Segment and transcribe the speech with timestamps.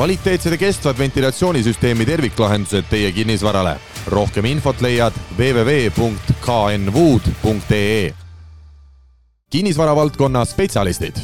[0.00, 3.76] kvaliteetsed ja kestvad ventilatsioonisüsteemi terviklahendused teie kinnisvarale.
[4.06, 6.00] rohkem infot leiad www.knwood.ee.
[9.50, 11.14] kinnisvara valdkonna spetsialistid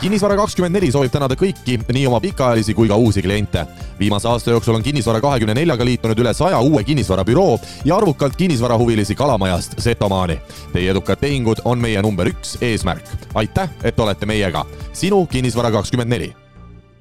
[0.00, 3.66] kinnisvara kakskümmend neli soovib tänada kõiki, nii oma pikaajalisi kui ka uusi kliente.
[3.98, 9.14] viimase aasta jooksul on Kinnisvara kahekümne neljaga liitunud üle saja uue kinnisvarabüroo ja arvukalt kinnisvarahuvilisi
[9.14, 10.40] Kalamajast Setomaani.
[10.72, 13.04] Teie edukad tehingud on meie number üks eesmärk.
[13.34, 14.64] aitäh, et olete meiega.
[14.92, 16.43] sinu Kinnisvara kakskümmend neli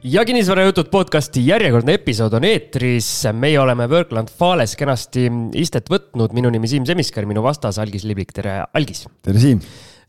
[0.03, 3.07] ja kinnisvarajutud podcasti järjekordne episood on eetris.
[3.33, 6.33] meie oleme Workland Fales kenasti istet võtnud.
[6.33, 9.07] minu nimi Siim Semiskar, minu vastas Algis Liblik, tere Algis.
[9.23, 9.61] tere Siim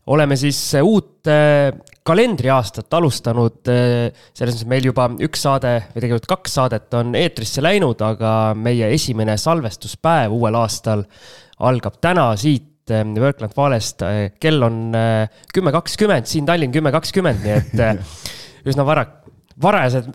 [0.07, 1.71] oleme siis uut äh,
[2.03, 7.63] kalendriaastat alustanud, äh, selles mõttes meil juba üks saade või tegelikult kaks saadet on eetrisse
[7.63, 11.07] läinud, aga meie esimene salvestuspäev uuel aastal
[11.65, 14.03] algab täna siit äh, Workland Falest.
[14.39, 14.91] kell on
[15.53, 18.05] kümme kakskümmend, siin Tallinn kümme kakskümmend, nii et
[18.69, 19.07] üsna vara,
[19.61, 20.13] varajased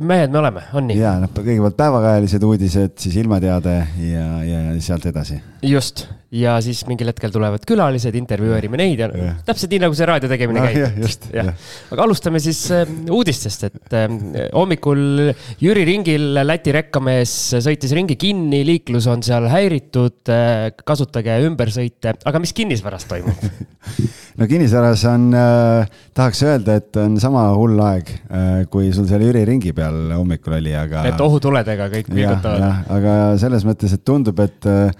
[0.00, 0.96] mehed me oleme, on nii?
[0.96, 5.36] ja noh, kõigepealt päevakajalised uudised, siis ilmateade ja, ja sealt edasi.
[5.68, 9.34] just, ja siis mingil hetkel tulevad külalised, intervjueerime neid ja, ja.
[9.44, 11.52] täpselt nii, nagu see raadio tegemine no, käib.
[11.92, 14.08] aga alustame siis äh, uudistest, et äh,
[14.56, 22.16] hommikul Jüri ringil Läti rekkamees sõitis ringi kinni, liiklus on seal häiritud äh,, kasutage ümbersõite,
[22.24, 23.44] aga mis kinnisvaras toimub
[24.38, 29.24] no kinnisvaras on äh,, tahaks öelda, et on sama hull aeg äh,, kui sul seal
[29.26, 31.06] Jüri ringi peal hommikul oli, aga.
[31.08, 32.86] et ohutuledega kõik vilgutavad.
[32.92, 34.94] aga selles mõttes, et tundub, et äh,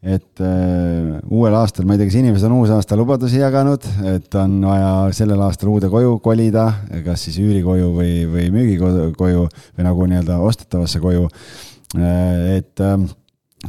[0.00, 4.54] et äh, uuel aastal, ma ei tea, kas inimesed on uusaasta lubadusi jaganud, et on
[4.64, 6.70] vaja sellel aastal uude koju kolida,
[7.04, 12.56] kas siis üürikoju või, või müügikoju või nagu nii-öelda ostetavasse koju äh,.
[12.56, 12.96] et äh,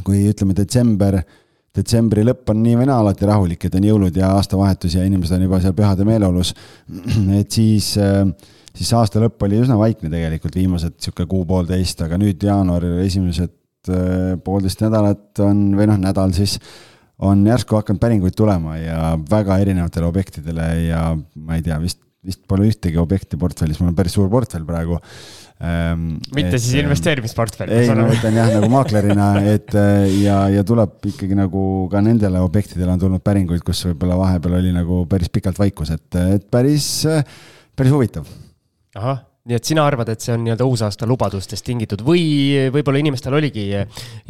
[0.00, 1.20] kui ütleme, detsember,
[1.76, 5.38] detsembri lõpp on nii või naa alati rahulik, et on jõulud ja aastavahetus ja inimesed
[5.38, 6.52] on juba seal pühade meeleolus,
[7.40, 8.26] et siis äh,
[8.72, 13.52] siis aasta lõpp oli üsna vaikne tegelikult, viimased sihuke kuu-poolteist, aga nüüd jaanuar esimesed
[13.90, 16.52] Äh, poolteist nädalat on, või noh, nädal siis,
[17.26, 22.44] on järsku hakanud päringuid tulema ja väga erinevatele objektidele ja ma ei tea, vist, vist
[22.46, 25.00] pole ühtegi objekti portfellis, mul on päris suur portfell praegu
[25.62, 26.06] ähm,.
[26.34, 27.72] mitte et, siis ähm, investeerimisportfell?
[27.72, 32.42] ei, ma mõtlen jah, nagu maaklerina, et äh, ja, ja tuleb ikkagi nagu ka nendele
[32.44, 36.88] objektidele on tulnud päringuid, kus võib-olla vahepeal oli nagu päris pikalt vaikus, et, et päris,
[37.78, 38.28] päris huvitav.
[38.98, 42.22] ahah nii et sina arvad, et see on nii-öelda uusaasta lubadustest tingitud või
[42.70, 43.64] võib-olla inimestel oligi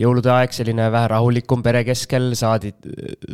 [0.01, 2.73] jõulude aeg selline vähe rahulikum pere keskel, saadi,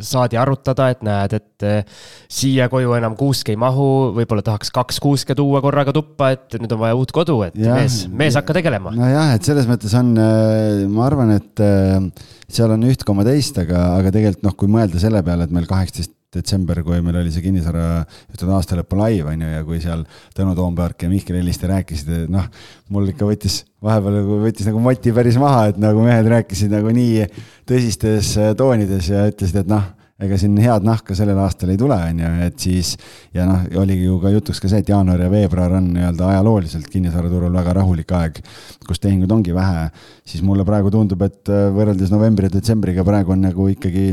[0.03, 4.99] saadi arutada, et näed, et eh, siia koju enam kuusk ei mahu, võib-olla tahaks kaks
[5.05, 8.59] kuuske tuua korraga tuppa, et nüüd on vaja uut kodu, et ja, mees, mees hakka
[8.59, 8.91] tegelema.
[8.99, 13.55] nojah, et selles mõttes on, eh, ma arvan, et eh, seal on üht koma teist,
[13.63, 17.31] aga, aga tegelikult noh, kui mõelda selle peale, et meil kaheksateist detsember, kui meil oli
[17.33, 20.03] see kinnisvara, ütleme aastalõpu live on ju, ja kui seal
[20.37, 22.45] Tõnu Toompark ja Mihkel Helliste rääkisid, et noh,
[22.93, 26.93] mul ikka võttis vahepeal nagu võttis nagu moti päris maha, et nagu mehed rääkisid nagu
[26.93, 27.25] nii
[27.69, 29.89] tõsistes äh, toonides ja ütlesid, et noh,
[30.21, 32.95] ega siin head nahka sellel aastal ei tule, on ju, et siis
[33.33, 36.89] ja noh, oligi ju ka jutuks ka see, et jaanuar ja veebruar on nii-öelda ajalooliselt
[36.93, 38.41] kinnisvaraturul väga rahulik aeg,
[38.85, 39.87] kus tehinguid ongi vähe,
[40.27, 44.11] siis mulle praegu tundub, et äh, võrreldes novembri ja detsembriga praegu on nagu ikkagi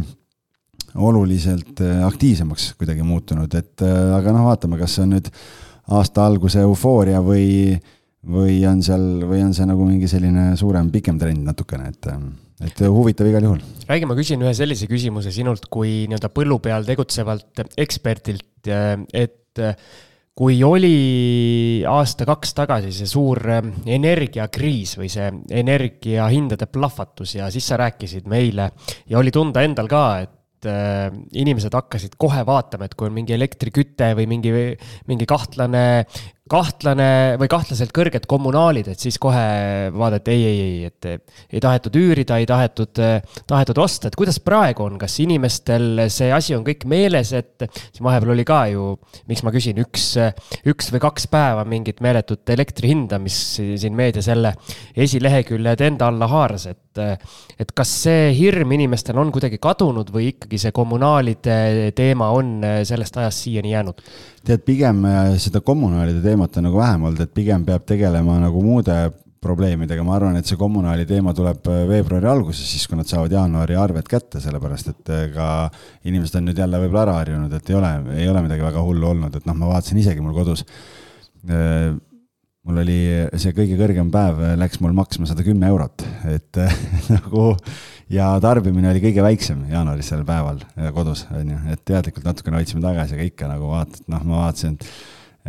[0.97, 5.31] oluliselt äh, aktiivsemaks kuidagi muutunud, et äh, aga noh, vaatame, kas see on nüüd
[5.97, 7.77] aasta alguse eufooria või,
[8.27, 12.11] või on seal, või on see nagu mingi selline suurem, pikem trend natukene, et,
[12.67, 13.63] et huvitav igal juhul.
[13.89, 19.65] räägi, ma küsin ühe sellise küsimuse sinult kui nii-öelda põllu peal tegutsevalt ekspertilt, et
[20.37, 25.31] kui oli aasta-kaks tagasi see suur energiakriis või see
[25.63, 28.69] energiahindade plahvatus ja siis sa rääkisid meile
[29.09, 30.36] ja oli tunda endal ka, et
[30.67, 34.53] et äh, inimesed hakkasid kohe vaatama, et kui on mingi elektriküte või mingi,
[35.07, 36.07] mingi kahtlane
[36.51, 41.09] kahtlane või kahtlaselt kõrged kommunaalid, et siis kohe vaadati ei, ei, ei, et
[41.57, 43.01] ei tahetud üürida, ei tahetud,
[43.51, 48.07] tahetud osta, et kuidas praegu on, kas inimestel see asi on kõik meeles, et siin
[48.07, 48.93] vahepeal oli ka ju,
[49.31, 50.13] miks ma küsin, üks,
[50.71, 54.55] üks või kaks päeva mingit meeletut elektri hinda, mis siin meedias jälle
[54.95, 60.57] esileheküljed enda alla haaras, et et kas see hirm inimestel on kuidagi kadunud või ikkagi
[60.63, 64.01] see kommunaalide teema on sellest ajast siiani jäänud?
[64.47, 68.63] Tead, pigem äh, seda kommunaalide teemat on nagu vähem olnud, et pigem peab tegelema nagu
[68.65, 68.97] muude
[69.47, 73.35] probleemidega, ma arvan, et see kommunaali teema tuleb äh, veebruari alguses, siis kui nad saavad
[73.37, 75.49] jaanuari arved kätte, sellepärast et äh, ka
[76.09, 79.11] inimesed on nüüd jälle võib-olla ära harjunud, et ei ole, ei ole midagi väga hullu
[79.13, 80.67] olnud, et noh, ma vaatasin isegi mul kodus
[82.67, 82.99] mul oli
[83.39, 86.03] see kõige kõrgem päev läks mul maksma sada kümme eurot,
[86.33, 86.59] et
[87.15, 87.53] nagu
[88.13, 90.61] ja tarbimine oli kõige väiksem jaanuaris sel päeval
[90.95, 94.77] kodus, on ju, et teadlikult natukene hoidsime tagasi, aga ikka nagu vaatad, noh, ma vaatasin,
[94.77, 94.87] et,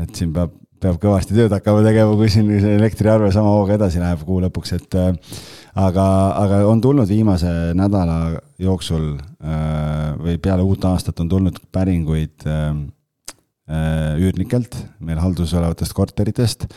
[0.03, 4.25] et siin peab, peab kõvasti tööd hakkama tegema, kui siin elektriarve sama hooga edasi läheb
[4.25, 5.39] kuu lõpuks, et äh,
[5.77, 6.05] aga,
[6.43, 8.19] aga on tulnud viimase nädala
[8.61, 12.71] jooksul äh, või peale uut aastat on tulnud päringuid äh,
[14.17, 16.69] üürnikelt, meil halduses olevatest korteritest.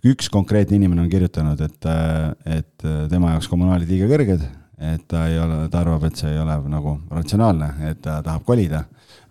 [0.00, 1.88] üks konkreetne inimene on kirjutanud, et,
[2.48, 4.46] et tema jaoks kommunaalid liiga kõrged,
[4.80, 8.46] et ta ei ole, ta arvab, et see ei ole nagu ratsionaalne, et ta tahab
[8.48, 8.84] kolida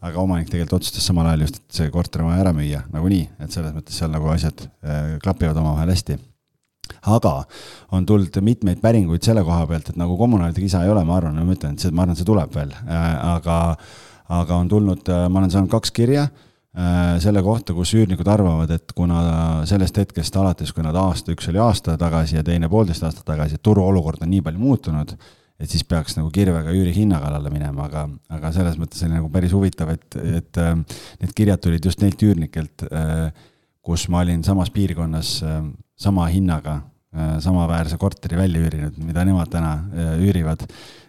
[0.06, 3.26] aga omanik tegelikult otsustas samal ajal just, et see korter on vaja ära müüa nagunii,
[3.44, 6.20] et selles mõttes seal nagu asjad äh, klapivad omavahel hästi.
[7.14, 7.34] Aga
[7.96, 11.38] on tulnud mitmeid päringuid selle koha pealt, et nagu kommunaalide kisa ei ole, ma arvan,
[11.46, 13.58] ma ütlen, et see, ma arvan, see tuleb veel, äh, aga,
[14.40, 16.30] aga on tulnud, äh, ma olen saanud kaks kirja
[17.20, 19.18] selle kohta, kus üürnikud arvavad, et kuna
[19.68, 23.58] sellest hetkest alates, kui nad aasta, üks oli aasta tagasi ja teine poolteist aastat tagasi,
[23.58, 25.16] et turuolukord on nii palju muutunud,
[25.60, 29.56] et siis peaks nagu kirvega üürihinna kallale minema, aga, aga selles mõttes oli nagu päris
[29.56, 30.76] huvitav, et, et äh,
[31.20, 33.28] need kirjad tulid just neilt üürnikelt, äh,
[33.84, 35.60] kus ma olin samas piirkonnas äh,
[36.00, 36.82] sama hinnaga
[37.42, 39.72] samaväärse korteri välja üürinud, mida nemad täna
[40.22, 40.62] üürivad.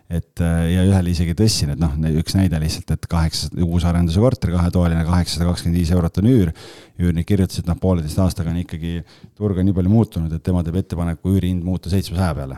[0.09, 5.05] et ja ühele isegi tõstsin, et noh, üks näide lihtsalt, et kaheksa, uusarenduse korter, kahetoaline,
[5.05, 6.55] kaheksasada kakskümmend viis eurot on üür.
[6.97, 9.05] üürnik kirjutas, et noh, pooleteist aastaga on ikkagi
[9.37, 12.57] turg on nii palju muutunud, et tema teeb ettepaneku üürihind muuta seitsmesaja peale.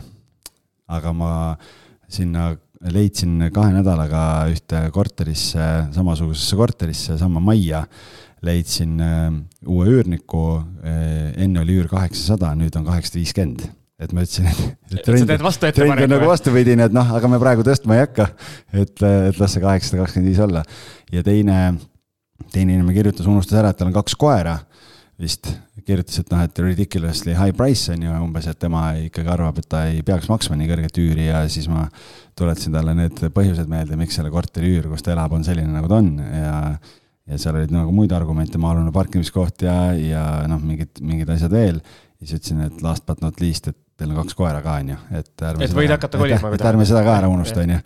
[0.87, 1.33] aga ma
[2.13, 2.51] sinna
[2.93, 7.83] leidsin kahe nädalaga ühte korterisse, samasugusesse korterisse, sama majja,
[8.43, 9.29] leidsin äh,
[9.69, 10.43] uue üürniku,
[10.83, 13.63] äh, enne oli üür kaheksasada, nüüd on kaheksasada viiskümmend.
[14.03, 15.29] Et ma ütlesin, et, et trend,
[15.77, 18.25] trend on nagu vastupidine, et noh, aga me praegu tõstma ei hakka,
[18.73, 20.63] et, et las see kaheksasada kakskümmend viis olla.
[21.13, 21.59] ja teine,
[22.51, 24.57] teine inimene kirjutas, unustas ära, et tal on kaks koera
[25.21, 25.53] vist
[25.87, 29.69] kirjutas, et noh, et ridiculously high price on ju umbes, et tema ikkagi arvab, et
[29.69, 31.85] ta ei peaks maksma nii kõrget üüri ja siis ma
[32.39, 35.91] tuletasin talle need põhjused meelde, miks selle korteri üür, kus ta elab, on selline, nagu
[35.91, 36.57] ta on ja
[37.23, 41.79] ja seal olid nagu muid argumente, maa-alune parkimiskoht ja, ja noh, mingid, mingid asjad veel.
[42.19, 44.91] ja siis ütlesin, et last but not least, et teil on kaks koera ka, on
[44.93, 46.51] ju, et ärme et võid hakata kolima.
[46.57, 47.79] et ärme seda ka ära unusta, on ju.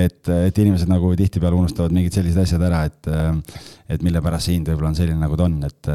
[0.00, 3.10] et, et inimesed nagu tihtipeale unustavad mingid sellised asjad ära, et
[3.90, 5.92] et mille pärast see hind võib-olla on selline, nagu ta on, et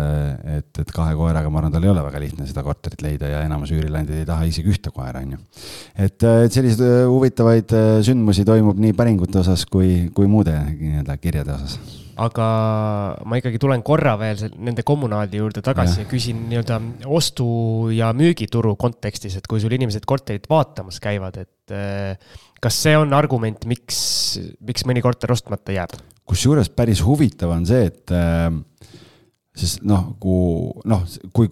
[0.58, 3.44] et, et kahe koeraga, ma arvan, tal ei ole väga lihtne seda korterit leida ja
[3.48, 5.44] enamus üürileandid ei taha isegi ühte koera, on ju.
[5.96, 7.78] et, et selliseid huvitavaid
[8.08, 12.48] sündmusi toimub nii päringute osas kui, kui muude nii-öelda kirjade osas aga
[13.28, 16.80] ma ikkagi tulen korra veel nende kommunaalide juurde tagasi ja, ja küsin nii-öelda
[17.12, 22.96] ostu- ja müügituru kontekstis, et kui sul inimesed korterit vaatamas käivad, et eh, kas see
[22.98, 24.00] on argument, miks,
[24.64, 25.98] miks mõni korter ostmata jääb?
[26.26, 28.48] kusjuures päris huvitav on see, et äh,
[29.56, 31.04] sest noh, kui noh,
[31.36, 31.48] kui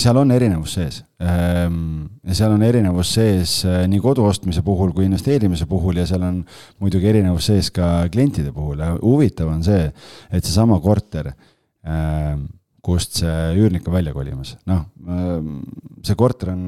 [0.00, 1.00] seal on erinevus sees.
[1.18, 2.04] Ehm,
[2.36, 6.42] seal on erinevus sees äh, nii kodu ostmise puhul kui investeerimise puhul ja seal on
[6.82, 9.88] muidugi erinevus sees ka klientide puhul ja huvitav on see,
[10.30, 11.32] et seesama korter,
[11.88, 12.46] ehm,
[12.84, 15.58] kust see üürnik on välja kolimas, noh, ehm,
[16.04, 16.62] see korter on,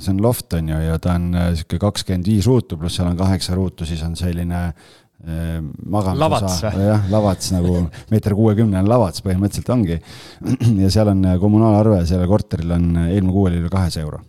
[0.00, 3.12] see on loft on ju, ja ta on äh, sihuke kakskümmend viis ruutu, pluss seal
[3.12, 4.70] on kaheksa ruutu, siis on selline
[5.24, 7.78] magamisosa, jah, lavats nagu
[8.12, 9.98] meeter kuuekümnene lavats põhimõtteliselt ongi.
[10.82, 14.20] ja seal on äh, kommunaalarve, sellel korteril on, äh, eelmine kuu oli üle kahesaja euro.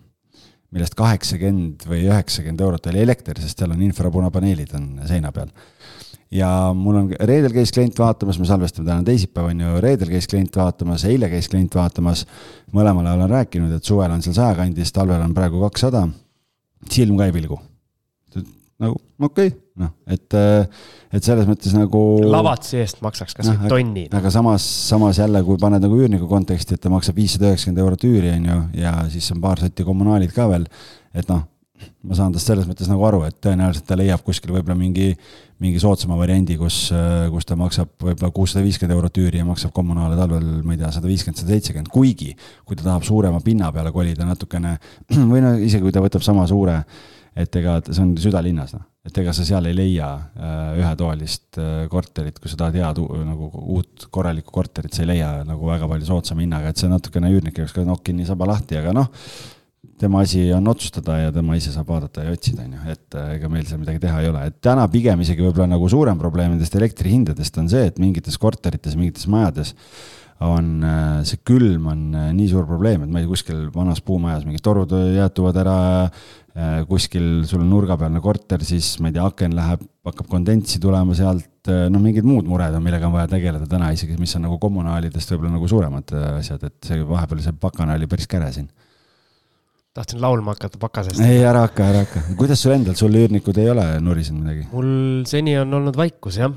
[0.76, 5.52] millest kaheksakümmend või üheksakümmend eurot oli elekter, sest seal on infrapunapaneelid on seina peal.
[6.32, 10.28] ja mul on, reedel käis klient vaatamas, me salvestame täna teisipäev, on ju, reedel käis
[10.32, 12.26] klient vaatamas, eile käis klient vaatamas.
[12.76, 16.08] mõlemale olen rääkinud, et suvel on seal saja kandis, talvel on praegu kakssada.
[16.90, 17.60] silm ka ei pilgu
[18.80, 20.36] nagu okei okay,, noh, et,
[21.16, 22.02] et selles mõttes nagu.
[22.32, 24.06] lavatsi eest maksaks kasvõi no, tonni.
[24.20, 28.06] aga samas, samas jälle, kui paned nagu üürniku konteksti, et ta maksab viissada üheksakümmend eurot
[28.08, 30.68] üüri, on ju, ja siis on paar sotti kommunaalid ka veel,
[31.16, 31.44] et noh,
[32.08, 35.10] ma saan tast selles mõttes nagu aru, et tõenäoliselt ta leiab kuskil võib-olla mingi,
[35.62, 36.78] mingi soodsama variandi, kus,
[37.34, 40.94] kus ta maksab võib-olla kuussada viiskümmend eurot üüri ja maksab kommunaale talvel, ma ei tea,
[40.96, 42.32] sada viiskümmend, sada seitsekümmend, kuigi
[42.64, 44.78] kui ta tahab suurema pinna peale kolida natukene
[45.34, 46.80] või no isegi kui ta võtab sama suure
[47.36, 51.84] et ega see on südalinnas, noh, et ega sa seal ei leia äh, ühetoalist äh,
[51.92, 56.10] korterit, kui sa tahad head nagu uut korralikku korterit, sa ei leia nagu väga palju
[56.10, 59.12] soodsama hinnaga, et see natukene üürnike jaoks ka nokk kinni, saba lahti, aga noh,
[60.02, 63.32] tema asi on otsustada ja tema ise saab vaadata ja otsida, on ju, et äh,
[63.38, 66.56] ega meil seal midagi teha ei ole, et täna pigem isegi võib-olla nagu suurem probleem
[66.56, 69.76] nendest elektrihindadest on see, et mingites korterites, mingites majades
[70.44, 70.82] on
[71.24, 72.00] see külm on
[72.36, 75.78] nii suur probleem, et ma ei tea, kuskil vanas puumajas mingid torud jäätuvad ära,
[76.88, 81.68] kuskil sul on nurgapealne korter, siis ma ei tea, aken läheb, hakkab kondentsi tulema sealt,
[81.68, 84.56] äh, noh, mingid muud mured on, millega on vaja tegeleda täna isegi, mis on nagu
[84.62, 88.70] kommunaalidest võib-olla nagu suuremad äh, asjad, et see vahepeal see pakane oli päris käre siin.
[89.96, 91.20] tahtsin laulma hakata pakasest.
[91.28, 92.24] ei, ära hakka, ära hakka.
[92.40, 94.68] kuidas sul endal, sul üürnikud ei ole nurisenud midagi?
[94.72, 96.56] mul seni on olnud vaikus jah,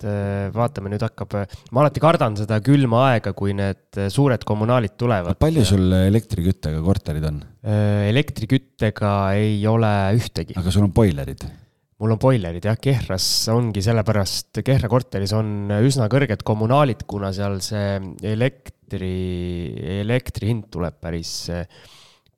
[0.00, 1.36] et äh, vaatame, nüüd hakkab,
[1.74, 5.38] ma alati kardan seda külma aega, kui need suured kommunaalid tulevad.
[5.40, 7.42] palju sul elektriküttega korterid on?
[7.60, 10.56] elektriküttega ei ole ühtegi.
[10.56, 11.44] aga sul on boilerid?
[12.00, 17.60] mul on boilerid jah, Kehras ongi sellepärast, Kehra korteris on üsna kõrged kommunaalid, kuna seal
[17.64, 17.98] see
[18.32, 19.14] elektri,
[20.00, 21.34] elektri hind tuleb päris,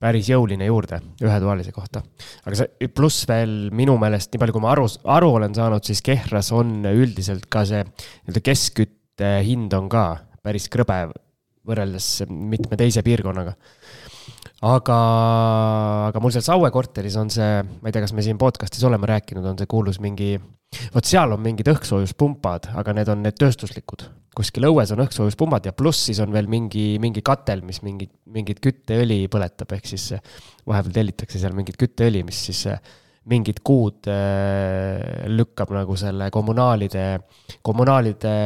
[0.03, 2.03] päris jõuline juurde ühetoalise kohta.
[2.45, 6.03] aga see, pluss veel minu meelest, nii palju kui ma aru, aru olen saanud, siis
[6.05, 10.07] Kehras on üldiselt ka see nii-öelda keskkütte hind on ka
[10.43, 11.05] päris krõbe
[11.69, 13.55] võrreldes mitme teise piirkonnaga
[14.63, 14.97] aga,
[16.11, 19.09] aga mul seal Saue korteris on see, ma ei tea, kas me siin podcast'is oleme
[19.11, 20.37] rääkinud, on see kuulus mingi,
[20.95, 24.07] vot seal on mingid õhkssoojuspumbad, aga need on need tööstuslikud.
[24.37, 28.63] Kuskil õues on õhkssoojuspumbad ja pluss siis on veel mingi, mingi katel, mis mingi, mingit
[28.65, 30.11] kütteõli põletab, ehk siis
[30.69, 32.67] vahepeal tellitakse seal mingit kütteõli, mis siis
[33.31, 37.07] mingid kuud äh, lükkab nagu selle kommunaalide,
[37.63, 38.37] kommunaalide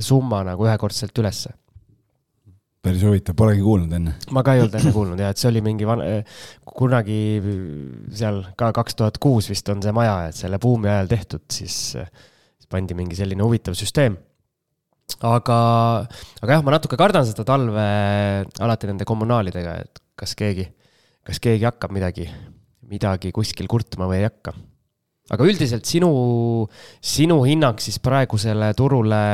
[0.00, 1.52] summa nagu ühekordselt ülesse
[2.88, 4.14] päris huvitav, polegi kuulnud enne.
[4.34, 6.04] ma ka ei olnud enne kuulnud ja et see oli mingi van-,
[6.78, 7.20] kunagi
[8.14, 11.78] seal ka kaks tuhat kuus vist on see maja, et selle buumi ajal tehtud, siis,
[11.98, 14.16] siis pandi mingi selline huvitav süsteem.
[15.24, 15.58] Aga,
[16.42, 17.84] aga jah, ma natuke kardan seda talve
[18.64, 20.66] alati nende kommunaalidega, et kas keegi,
[21.26, 22.28] kas keegi hakkab midagi,
[22.88, 24.54] midagi kuskil kurtma või ei hakka.
[25.32, 26.10] aga üldiselt sinu,
[27.00, 29.24] sinu hinnang siis praegusele turule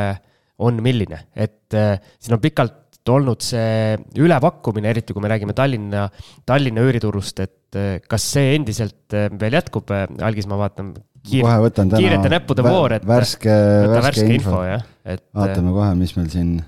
[0.64, 6.06] on milline, et äh, siin on pikalt olnud see ülepakkumine, eriti kui me räägime Tallinna,
[6.46, 9.92] Tallinna üüriturust, et eh, kas see endiselt eh, veel jätkub,
[10.24, 11.48] algis, ma vaatan kiir,
[11.96, 16.30] kiirete näppude voor, et värske, värske, värske info, info, jah, et vaatame kohe, mis meil
[16.32, 16.58] siin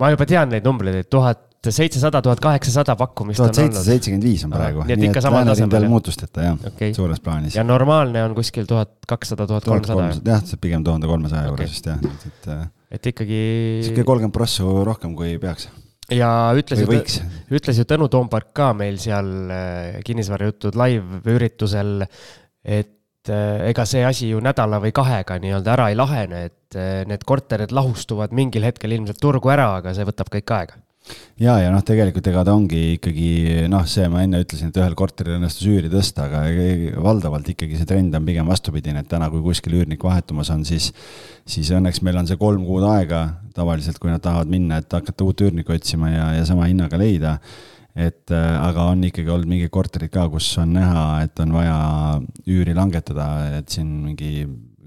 [0.00, 4.42] ma juba tean neid numbreid, et tuhat seitsesada, tuhat kaheksasada pakkumist tuhat seitsesada seitsekümmend viis
[4.44, 4.82] on praegu.
[4.84, 5.86] nii et ikka samal tasemel.
[5.88, 7.56] muutusteta jah okay., suures plaanis.
[7.56, 10.10] ja normaalne on kuskil tuhat kakssada, tuhat kolmsada.
[10.18, 12.50] jah, see pigem tuhande kolmesaja juures vist jah, et.
[12.98, 13.40] et ikkagi.
[13.86, 15.70] sihuke kolmkümmend prossu rohkem, kui peaks
[16.12, 16.28] ja
[16.58, 17.00] ütles ju,
[17.56, 22.04] ütles ju Tõnu Toompark ka meil seal äh, kinnisvarajutud live-üritusel,
[22.60, 22.93] et äh,
[23.32, 27.72] ega see asi ju nädala või kahega nii-öelda ära ei lahene, et äh, need korterid
[27.72, 30.80] lahustuvad mingil hetkel ilmselt turgu ära, aga see võtab kõik aega
[31.40, 33.28] ja, ja noh, tegelikult ega ta ongi ikkagi
[33.70, 37.88] noh, see ma enne ütlesin, et ühel korteril õnnestus üüri tõsta, aga valdavalt ikkagi see
[37.88, 40.90] trend on pigem vastupidine, et täna, kui kuskil üürnik vahetumas on, siis,
[41.48, 43.26] siis õnneks meil on see kolm kuud aega
[43.56, 47.38] tavaliselt, kui nad tahavad minna, et hakata uut üürnikku otsima ja, ja sama hinnaga leida.
[47.94, 51.76] Et äh, aga on ikkagi olnud mingid korterid ka, kus on näha, et on vaja
[52.50, 53.28] üüri langetada,
[53.60, 54.32] et siin mingi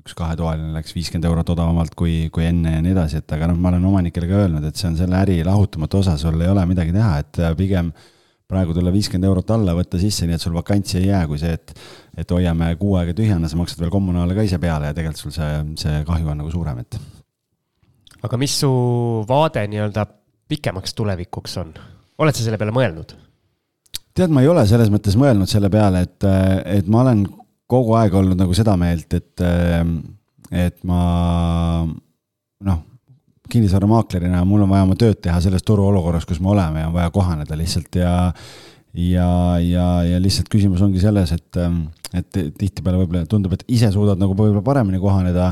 [0.08, 3.58] üks kahetoaline läks viiskümmend eurot odavamalt kui, kui enne ja nii edasi, et aga noh,
[3.60, 6.64] ma olen omanikele ka öelnud, et see on selle äri lahutamatu osa, sul ei ole
[6.70, 7.92] midagi teha, et äh, pigem
[8.48, 11.56] praegu tulla viiskümmend eurot alla, võtta sisse, nii et sul vakantsi ei jää, kui see,
[11.56, 11.76] et
[12.18, 15.36] et hoiame kuu aega tühjana, sa maksad veel kommunaale ka ise peale ja tegelikult sul
[15.36, 16.98] see, see kahju on nagu suurem, et.
[18.24, 18.72] aga mis su
[19.30, 20.08] vaade nii-öelda
[20.50, 21.76] pikemaks tulevikuks on?
[22.17, 23.15] Oled sa selle peale mõelnud?
[24.17, 26.25] tead, ma ei ole selles mõttes mõelnud selle peale, et,
[26.79, 27.25] et ma olen
[27.69, 29.43] kogu aeg olnud nagu seda meelt, et,
[30.65, 31.01] et ma
[32.65, 32.79] noh,
[33.51, 37.13] kinnisvaramaaklerina mul on vaja oma tööd teha selles turuolukorras, kus me oleme ja on vaja
[37.13, 38.15] kohaneda lihtsalt ja
[38.97, 39.29] ja,
[39.62, 41.59] ja, ja lihtsalt küsimus ongi selles, et,
[42.17, 45.51] et tihtipeale võib-olla tundub, et ise suudad nagu võib-olla paremini kohaneda,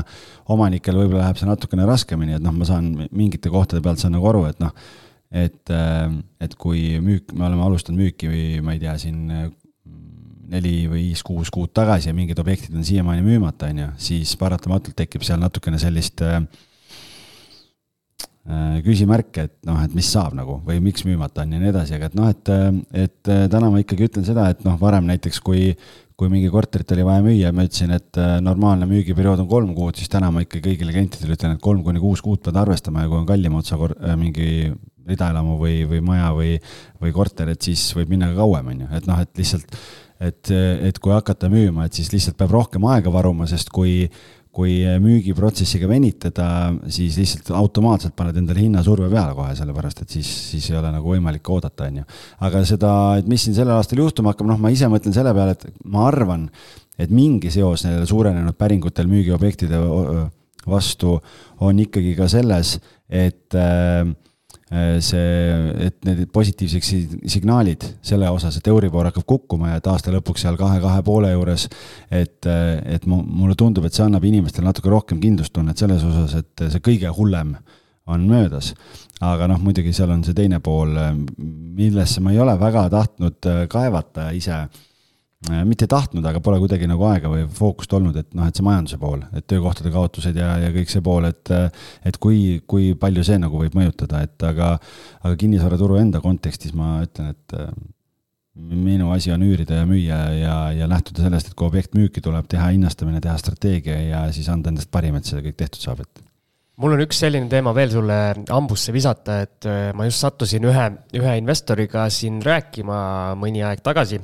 [0.50, 4.26] omanikel võib-olla läheb see natukene raskemini, et noh, ma saan mingite kohtade pealt saan nagu
[4.32, 4.74] aru, et noh,
[5.30, 9.26] et, ähm, et kui müük, me oleme alustanud müüki või ma ei tea, siin
[10.50, 14.96] neli või viis-kuus kuud tagasi ja mingid objektid on siiamaani müümata, on ju, siis paratamatult
[14.98, 16.38] tekib seal natukene sellist äh,
[18.46, 21.98] äh, küsimärke, et noh, et mis saab nagu või miks müümata on ja nii edasi,
[21.98, 22.52] aga et noh, et,
[23.06, 25.72] et täna ma ikkagi ütlen seda, et noh, varem näiteks kui,
[26.16, 29.98] kui mingi korterit oli vaja müüa, ma ütlesin, et äh, normaalne müügiperiood on kolm kuud,
[29.98, 33.10] siis täna ma ikka kõigile klientidele ütlen, et kolm kuni kuus kuud pead arvestama ja
[33.10, 33.80] kui on kallima otsa
[34.16, 34.70] mingi
[35.08, 36.56] ridaelamu või, või maja või,
[37.02, 39.76] või korter, et siis võib minna ka kauem, on ju, et noh, et lihtsalt
[40.20, 40.50] et,
[40.88, 44.06] et kui hakata müüma, et siis lihtsalt peab rohkem aega varuma, sest kui,
[44.56, 46.46] kui müügiprotsessiga venitada,
[46.92, 51.12] siis lihtsalt automaatselt paned endale hinnasurve peale kohe, sellepärast et siis, siis ei ole nagu
[51.12, 52.06] võimalik oodata, on ju.
[52.48, 55.58] aga seda, et mis siin sellel aastal juhtuma hakkab, noh, ma ise mõtlen selle peale,
[55.58, 56.48] et ma arvan,
[56.96, 59.82] et mingi seos nendel suurenenud päringutel müügiobjektide
[60.66, 61.18] vastu
[61.62, 62.78] on ikkagi ka selles,
[63.12, 64.14] et Äh,
[64.66, 65.26] see,
[65.86, 66.88] et need positiivseks
[67.30, 71.30] signaalid selle osas, et Euribor hakkab kukkuma ja et aasta lõpuks seal kahe, kahe poole
[71.30, 71.68] juures,
[72.10, 76.82] et, et mulle tundub, et see annab inimestele natuke rohkem kindlustunnet selles osas, et see
[76.82, 77.54] kõige hullem
[78.06, 78.74] on möödas.
[79.20, 80.92] aga noh, muidugi seal on see teine pool,
[81.78, 84.66] millesse ma ei ole väga tahtnud äh, kaevata ise
[85.66, 88.98] mitte tahtnud, aga pole kuidagi nagu aega või fookust olnud, et noh, et see majanduse
[89.00, 91.52] pool, et töökohtade kaotused ja, ja kõik see pool, et
[92.06, 94.74] et kui, kui palju see nagu võib mõjutada, et aga,
[95.22, 97.58] aga kinnisvaraturu enda kontekstis ma ütlen, et
[98.56, 102.48] minu asi on üürida ja müüa ja, ja lähtuda sellest, et kui objekt müüki tuleb,
[102.48, 106.24] teha hinnastamine, teha strateegia ja siis anda endast parim, et see kõik tehtud saab, et
[106.82, 108.18] mul on üks selline teema veel sulle
[108.50, 110.86] hambusse visata, et äh, ma just sattusin ühe,
[111.16, 112.98] ühe investoriga siin rääkima
[113.40, 114.20] mõni aeg tagasi.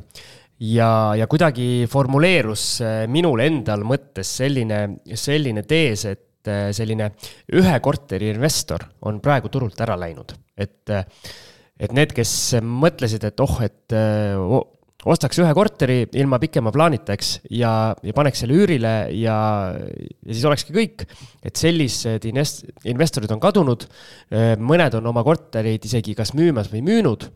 [0.62, 4.82] Ja, ja kuidagi formuleerus äh, minul endal mõttes selline,
[5.18, 7.12] selline tees, et äh, selline
[7.58, 10.94] ühe korteri investor on praegu turult ära läinud, et
[11.82, 13.94] et need, kes mõtlesid, et oh, et
[15.10, 17.72] ostaks ühe korteri ilma pikema plaanita, eks, ja,
[18.06, 19.38] ja paneks selle üürile ja,
[19.74, 21.02] ja siis olekski kõik.
[21.42, 23.88] et sellised invest-, investorid on kadunud,
[24.62, 27.26] mõned on oma kortereid isegi kas müümas või müünud,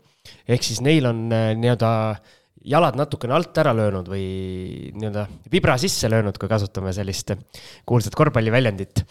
[0.47, 1.91] ehk siis neil on äh, nii-öelda
[2.67, 4.25] jalad natukene alt ära löönud või
[4.97, 7.33] nii-öelda vibra sisse löönud, kui kasutame sellist
[7.87, 9.03] kuulsat korvpalliväljendit.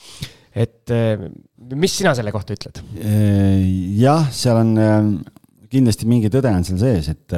[0.56, 1.26] et äh,
[1.74, 2.82] mis sina selle kohta ütled?
[4.00, 5.00] jah, seal on äh,
[5.72, 7.36] kindlasti mingi tõde on seal sees, et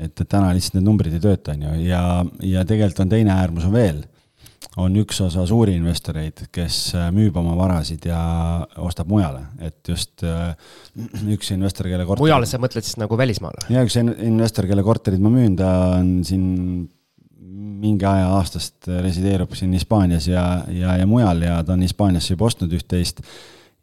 [0.00, 2.02] et, et täna lihtsalt need numbrid ei tööta, on ju, ja,
[2.46, 4.00] ja tegelikult on teine äärmus on veel.
[4.80, 8.20] On üks osa suuri investoreid, kes äh, müüb oma varasid ja
[8.84, 10.52] ostab mujale, et just äh,
[11.32, 12.22] üks investor, kelle korter.
[12.22, 13.66] mujale sa mõtled siis nagu välismaale?
[13.72, 16.44] ja üks investor, kelle korterit ma müün, ta on siin
[17.80, 22.50] mingi aja aastast resideerub siin Hispaanias ja, ja, ja mujal ja ta on Hispaaniasse juba
[22.50, 23.24] ostnud üht-teist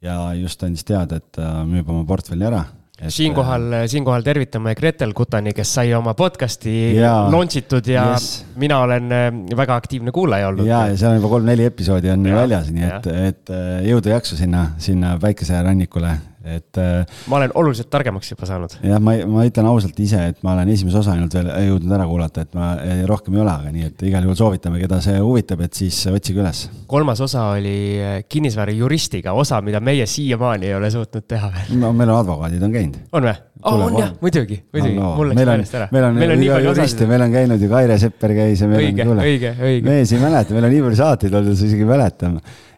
[0.06, 2.64] ja just andis teada, et ta müüb oma portfelli ära
[2.98, 3.12] Et...
[3.14, 6.96] siinkohal, siinkohal tervitame Gretel Kutani, kes sai oma podcast'i
[7.30, 8.46] launch itud ja yes.
[8.58, 9.28] mina olen äh,
[9.58, 10.66] väga aktiivne kuulaja olnud.
[10.66, 14.10] ja, ja seal on juba kolm-neli episoodi on ja, väljas, nii et, et äh, jõudu
[14.10, 16.16] ja jaksu sinna, sinna päikeserannikule
[16.56, 16.80] et.
[16.82, 18.78] Äh, ma olen oluliselt targemaks juba saanud.
[18.84, 22.08] jah, ma, ma ütlen ausalt ise, et ma olen esimese osa ainult veel jõudnud ära
[22.10, 22.74] kuulata, et ma
[23.10, 26.44] rohkem ei ole, aga nii, et igal juhul soovitame, keda see huvitab, et siis otsige
[26.44, 26.68] üles.
[26.88, 31.78] kolmas osa oli äh, kinnisvarajuristiga, osa, mida meie siiamaani ei ole suutnud teha veel.
[31.82, 33.02] no meil on advokaadid on käinud.
[33.12, 33.36] on või?
[33.68, 35.90] Aa, on jah, muidugi, muidugi no,, mul läks meelest ära.
[35.96, 38.70] meil on, meil on nii palju juriste, meil on käinud ju Kaire Sepper käis ja
[38.72, 39.22] meil õige, on.
[39.26, 39.90] õige, õige.
[39.90, 42.32] mees ei mäleta, meil on nii palju saateid olnud, sa isegi ei mäleta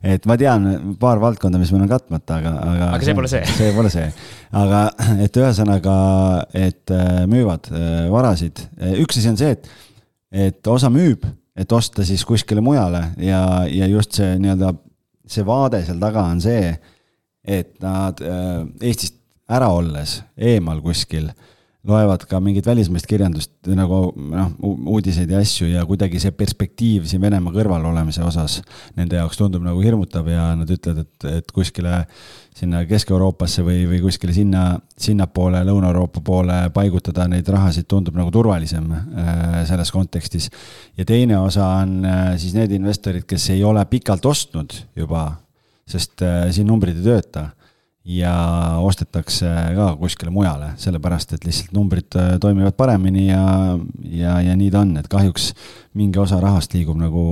[0.04, 2.88] et ma tean paar valdkonda, mis meil on katmata, aga, aga.
[2.96, 3.44] aga see pole see.
[3.58, 4.08] see pole see,
[4.60, 4.84] aga
[5.26, 5.96] et ühesõnaga,
[6.56, 8.64] et äh, müüvad äh, varasid,
[9.04, 9.70] üks asi on see, et,
[10.48, 11.28] et osa müüb,
[11.60, 14.72] et osta siis kuskile mujale ja, ja just see nii-öelda,
[15.30, 16.72] see vaade seal taga on see,
[17.50, 19.19] et nad äh, Eestist
[19.50, 21.32] ära olles eemal kuskil
[21.88, 24.50] loevad ka mingit välismaist kirjandust nagu noh,
[24.92, 28.58] uudiseid ja asju ja kuidagi see perspektiiv siin Venemaa kõrval olemise osas
[29.00, 32.02] nende jaoks tundub nagu hirmutav ja nad ütlevad, et, et kuskile
[32.60, 34.64] sinna Kesk-Euroopasse või, või kuskile sinna,
[35.00, 40.50] sinnapoole, Lõuna-Euroopa poole paigutada neid rahasid tundub nagu turvalisem äh, selles kontekstis.
[41.00, 45.30] ja teine osa on äh, siis need investorid, kes ei ole pikalt ostnud juba,
[45.88, 47.48] sest äh, siin numbrid ei tööta
[48.10, 48.34] ja
[48.82, 53.44] ostetakse ka kuskile mujale, sellepärast et lihtsalt numbrid äh, toimivad paremini ja,
[54.10, 55.52] ja, ja nii ta on, et kahjuks
[56.00, 57.24] mingi osa rahast liigub nagu,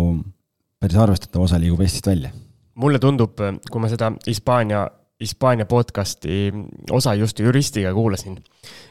[0.82, 2.30] päris arvestatav osa liigub Eestist välja.
[2.78, 4.84] mulle tundub, kui ma seda Hispaania,
[5.22, 6.52] Hispaania podcast'i
[6.94, 8.38] osa just juristiga kuulasin,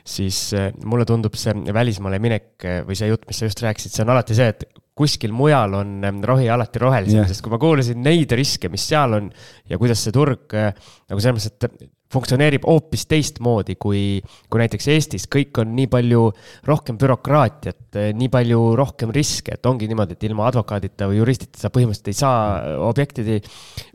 [0.04, 4.02] siis äh, mulle tundub see välismaale minek või see jutt, mis sa just rääkisid, see
[4.02, 4.66] on alati see, et
[4.96, 8.86] kuskil mujal on ähm, rohi alati rohelisem yeah., sest kui ma kuulasin neid riske, mis
[8.88, 9.28] seal on
[9.68, 10.72] ja kuidas see turg äh,
[11.10, 14.00] nagu selles mõttes, et funktsioneerib hoopis teistmoodi kui,
[14.48, 16.22] kui näiteks Eestis, kõik on nii palju
[16.68, 21.60] rohkem bürokraatiat, äh, nii palju rohkem riske, et ongi niimoodi, et ilma advokaadita või juristita
[21.60, 23.40] sa põhimõtteliselt ei saa objektidi,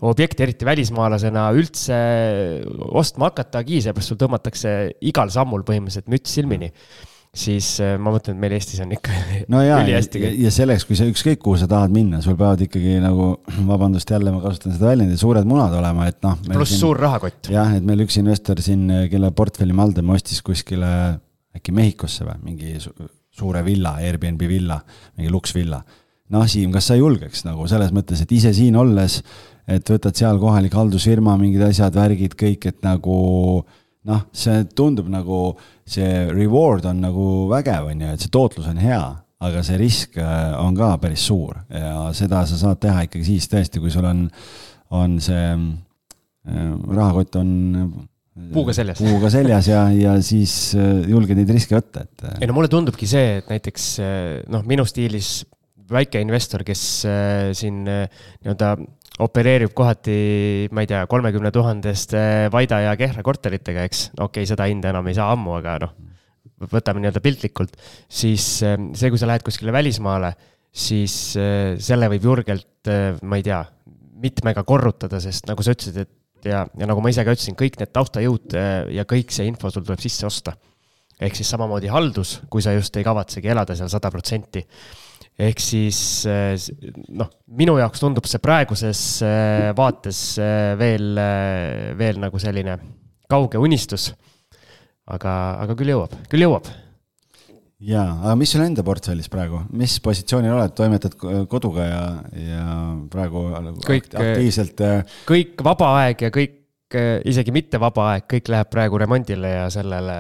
[0.06, 2.02] objekti, eriti välismaalasena, üldse
[2.92, 4.76] ostma hakatagi, seepärast sul tõmmatakse
[5.10, 9.16] igal sammul põhimõtteliselt müts silmini mm siis äh, ma mõtlen, et meil Eestis on ikka
[9.54, 12.98] no ja, ja, ja selleks, kui sa ükskõik kuhu sa tahad minna, sul peavad ikkagi
[13.04, 13.34] nagu,
[13.72, 16.38] vabandust, jälle ma kasutan seda väljendit, suured munad olema, et noh.
[16.52, 17.52] pluss suur rahakott.
[17.54, 20.92] jah, et meil üks investor siin, kelle portfelli Maldem ostis kuskile
[21.56, 24.80] äkki Mehhikosse või, mingi suure villa, Airbnb villa,
[25.18, 25.82] mingi luksvilla.
[26.32, 29.22] noh, Siim, kas sa julgeks nagu selles mõttes, et ise siin olles,
[29.72, 33.18] et võtad seal kohalik haldusfirma, mingid asjad, värgid, kõik, et nagu
[34.10, 35.42] noh, see tundub nagu
[35.88, 39.02] see reward on nagu vägev, on ju, et see tootlus on hea,
[39.42, 43.50] aga see risk äh, on ka päris suur ja seda sa saad teha ikkagi siis
[43.52, 44.28] tõesti, kui sul on,
[44.98, 47.52] on see äh, rahakott on
[48.54, 49.02] puuga seljas.
[49.02, 52.28] puuga seljas ja, ja siis äh, julged neid riske võtta, et.
[52.40, 53.90] ei no mulle tundubki see, et näiteks
[54.54, 55.42] noh, minu stiilis
[55.92, 56.82] väike investor, kes
[57.58, 58.76] siin nii-öelda
[59.20, 62.22] opereerib kohati, ma ei tea, kolmekümne tuhandeste
[62.54, 64.08] Vaida ja Kehra korteritega, eks.
[64.16, 65.92] okei okay,, seda hinda enam ei saa ammu, aga noh,
[66.72, 67.76] võtame nii-öelda piltlikult,
[68.08, 70.32] siis see, kui sa lähed kuskile välismaale,
[70.72, 72.90] siis selle võib julgelt,
[73.28, 73.62] ma ei tea,
[74.22, 77.80] mitmega korrutada, sest nagu sa ütlesid, et ja, ja nagu ma ise ka ütlesin, kõik
[77.82, 78.58] need taustajõud
[78.96, 80.56] ja kõik see info sul tuleb sisse osta.
[81.22, 84.64] ehk siis samamoodi haldus, kui sa just ei kavatsegi elada seal sada protsenti
[85.42, 86.00] ehk siis
[87.10, 89.02] noh, minu jaoks tundub see praeguses
[89.78, 90.22] vaates
[90.80, 91.18] veel,
[91.98, 92.78] veel nagu selline
[93.32, 94.12] kauge unistus.
[95.12, 96.70] aga, aga küll jõuab, küll jõuab.
[97.82, 101.18] ja, aga mis sul enda portfellis praegu, mis positsioonil oled, toimetad
[101.50, 102.04] koduga ja,
[102.38, 102.66] ja
[103.12, 103.48] praegu
[103.86, 104.86] kõik, aktiivselt?
[105.28, 106.61] Kõik vaba aeg ja kõik
[107.28, 110.18] isegi mitte vaba aeg, kõik läheb praegu remondile ja sellele,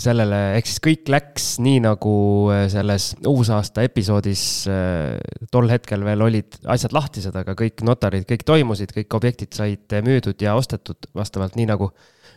[0.00, 2.14] sellele, ehk siis kõik läks nii, nagu
[2.54, 5.18] äh, selles uusaasta episoodis äh,
[5.54, 10.40] tol hetkel veel olid asjad lahtised, aga kõik notarid, kõik toimusid, kõik objektid said müüdud
[10.44, 11.92] ja ostetud vastavalt nii nagu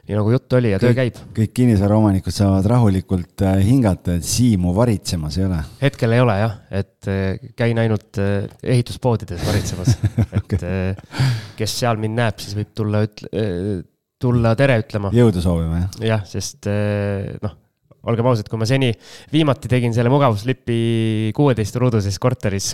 [0.07, 1.17] nii nagu jutt oli ja töö käib.
[1.35, 5.59] kõik kinnisvaraomanikud saavad rahulikult äh, hingata, et siimu varitsemas ei ole.
[5.81, 9.97] hetkel ei ole jah, et äh, käin ainult äh, ehituspoodides varitsemas
[10.39, 10.59] okay.
[10.61, 13.03] et kes seal mind näeb, siis võib tulla
[14.17, 15.11] tulla tere ütlema.
[15.13, 15.97] jõudu soovima, jah?
[16.13, 16.69] jah, sest
[17.43, 17.57] noh,
[18.07, 18.93] olgem ausad, kui ma seni
[19.33, 20.79] viimati tegin selle mugavuslipi
[21.35, 22.71] kuueteist ruuduses korteris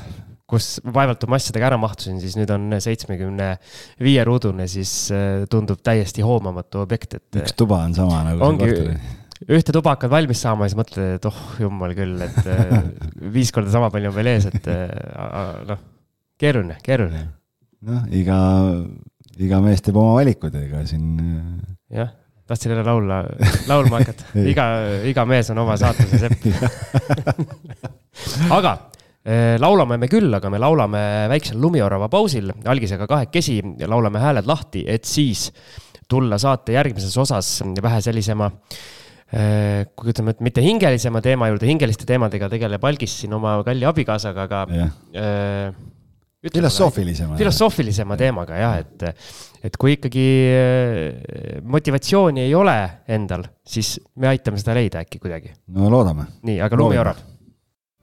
[0.50, 3.50] kus vaevalt oma asjadega ära mahtusin, siis nüüd on seitsmekümne
[4.04, 7.44] viie ruudune, siis äh, tundub täiesti hoomamatu objekt, et.
[7.44, 8.74] üks tuba on sama nagu ongi,
[9.48, 12.76] ühte tuba hakkad valmis saama ja siis mõtled, et oh jumal küll, et äh,
[13.38, 15.86] viis korda sama palju on veel ees, et äh, noh,
[16.42, 17.26] keeruline, keeruline.
[17.88, 18.38] noh, iga,
[19.40, 21.08] iga mees teeb oma valikud, ega siin.
[21.94, 22.12] jah
[22.44, 23.22] tahtsin jälle laula,
[23.72, 24.66] laulma hakata iga,
[25.08, 26.44] iga mees on oma saatuse sepp
[28.60, 28.93] aga Äh,
[29.24, 35.08] laulame me küll, aga me laulame väiksel lumiorava pausil, algisega kahekesi, laulame hääled lahti, et
[35.08, 35.48] siis
[36.12, 42.08] tulla saate järgmises osas vähe sellisema äh, kui ütleme, et mitte hingelisema teema juurde, hingeliste
[42.10, 44.94] teemadega tegeleb Algis siin oma kalli abikaasaga, aga yeah..
[45.16, 45.90] Äh,
[46.44, 47.38] filosoofilisema.
[47.40, 49.28] filosoofilisema teemaga jah, et,
[49.64, 50.26] et kui ikkagi
[51.64, 52.76] motivatsiooni ei ole
[53.16, 55.54] endal, siis me aitame seda leida äkki kuidagi.
[55.72, 56.28] no loodame.
[56.44, 57.30] nii, aga lumi orab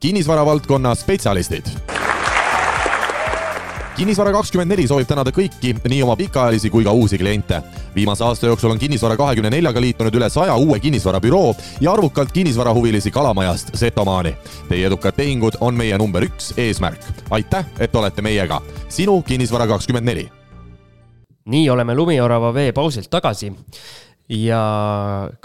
[0.01, 1.65] kinnisvara valdkonna spetsialistid
[3.95, 7.59] kinnisvara kakskümmend neli soovib tänada kõiki, nii oma pikaajalisi kui ka uusi kliente.
[7.95, 13.11] viimase aasta jooksul on Kinnisvara kahekümne neljaga liitunud üle saja uue kinnisvarabüroo ja arvukalt kinnisvarahuvilisi
[13.11, 14.35] Kalamajast Setomaani.
[14.69, 17.05] Teie edukad tehingud on meie number üks eesmärk.
[17.29, 18.61] aitäh, et olete meiega.
[18.89, 20.31] sinu Kinnisvara kakskümmend neli.
[21.45, 23.53] nii oleme Lumiorava veepausilt tagasi
[24.29, 24.63] ja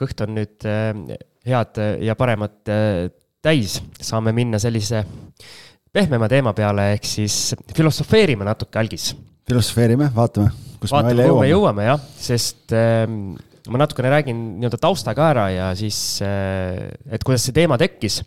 [0.00, 1.16] kõht on nüüd eh,
[1.46, 3.10] head ja paremat eh,
[3.44, 5.04] täis, saame minna sellise
[5.96, 9.14] pehmema teema peale, ehk siis filosofeerime natuke algis.
[9.48, 11.50] filosofeerime, vaatame, kus vaatame, me välja jõuame.
[11.52, 13.06] jõuame jah, sest äh,
[13.70, 18.20] ma natukene räägin nii-öelda tausta ka ära ja siis äh,, et kuidas see teema tekkis.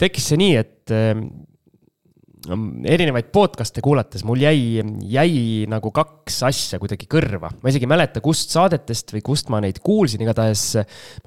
[0.00, 1.14] tekkis see nii, et äh,
[2.48, 4.80] erinevaid podcast'e kuulates mul jäi,
[5.12, 7.50] jäi nagu kaks asja kuidagi kõrva.
[7.52, 10.64] ma isegi ei mäleta, kust saadetest või kust ma neid kuulsin, igatahes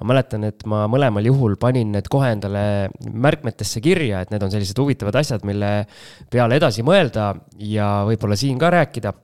[0.00, 2.64] ma mäletan, et ma mõlemal juhul panin need kohe endale
[3.10, 5.74] märkmetesse kirja, et need on sellised huvitavad asjad, mille
[6.32, 9.14] peale edasi mõelda ja võib-olla siin ka rääkida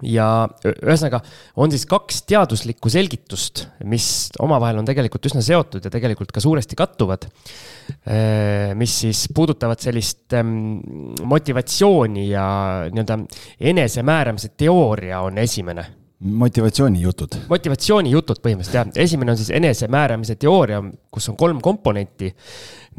[0.00, 0.26] ja
[0.64, 1.20] ühesõnaga
[1.60, 4.06] on siis kaks teaduslikku selgitust, mis
[4.40, 7.28] omavahel on tegelikult üsna seotud ja tegelikult ka suuresti kattuvad.
[8.78, 10.32] mis siis puudutavad sellist
[11.22, 12.46] motivatsiooni ja
[12.88, 13.18] nii-öelda
[13.60, 15.86] enesemääramise teooria on esimene
[16.22, 17.36] motivatsioonijutud.
[17.50, 20.82] motivatsioonijutud põhimõtteliselt jah, esimene on siis enesemääramise teooria,
[21.12, 22.30] kus on kolm komponenti,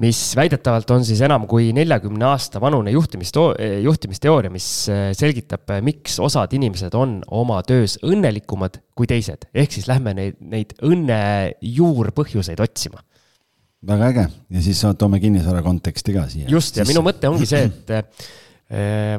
[0.04, 3.40] mis väidetavalt on siis enam kui neljakümne aasta vanune juhtimist,
[3.84, 9.48] juhtimisteooria, mis äh, selgitab, äh, miks osad inimesed on oma töös õnnelikumad kui teised.
[9.54, 11.24] ehk siis lähme neid, neid õnne
[11.62, 13.04] juurpõhjuseid otsima
[13.88, 14.24] väga äge
[14.56, 16.48] ja siis toome kinnisvara konteksti ka siia.
[16.52, 17.92] just ja minu mõte ongi see, et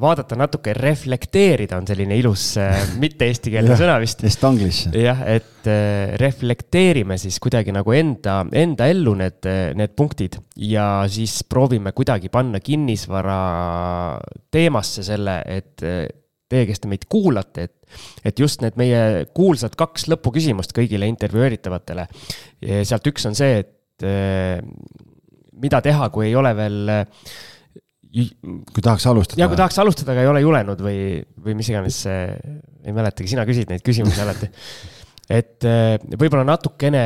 [0.02, 4.24] vaadata natuke, reflekteerida on selline ilus äh, mitte-eestikeelne sõna vist.
[4.26, 4.88] Estonglish.
[4.98, 9.46] jah, et äh, reflekteerime siis kuidagi nagu enda, enda ellu need,
[9.78, 13.38] need punktid ja siis proovime kuidagi panna kinnisvara
[14.54, 20.08] teemasse selle, et teie, kes te meid kuulate, et, et just need meie kuulsad kaks
[20.12, 22.06] lõpuküsimust kõigile intervjueeritavatele.
[22.82, 24.06] sealt üks on see, et
[25.62, 26.94] mida teha, kui ei ole veel
[28.14, 29.42] kui tahaks alustada.
[29.42, 30.98] ja kui tahaks alustada, aga ei ole julenud või,
[31.44, 34.50] või mis iganes ei mäletagi, sina küsid neid küsimusi alati.
[35.34, 37.04] et eh, võib-olla natukene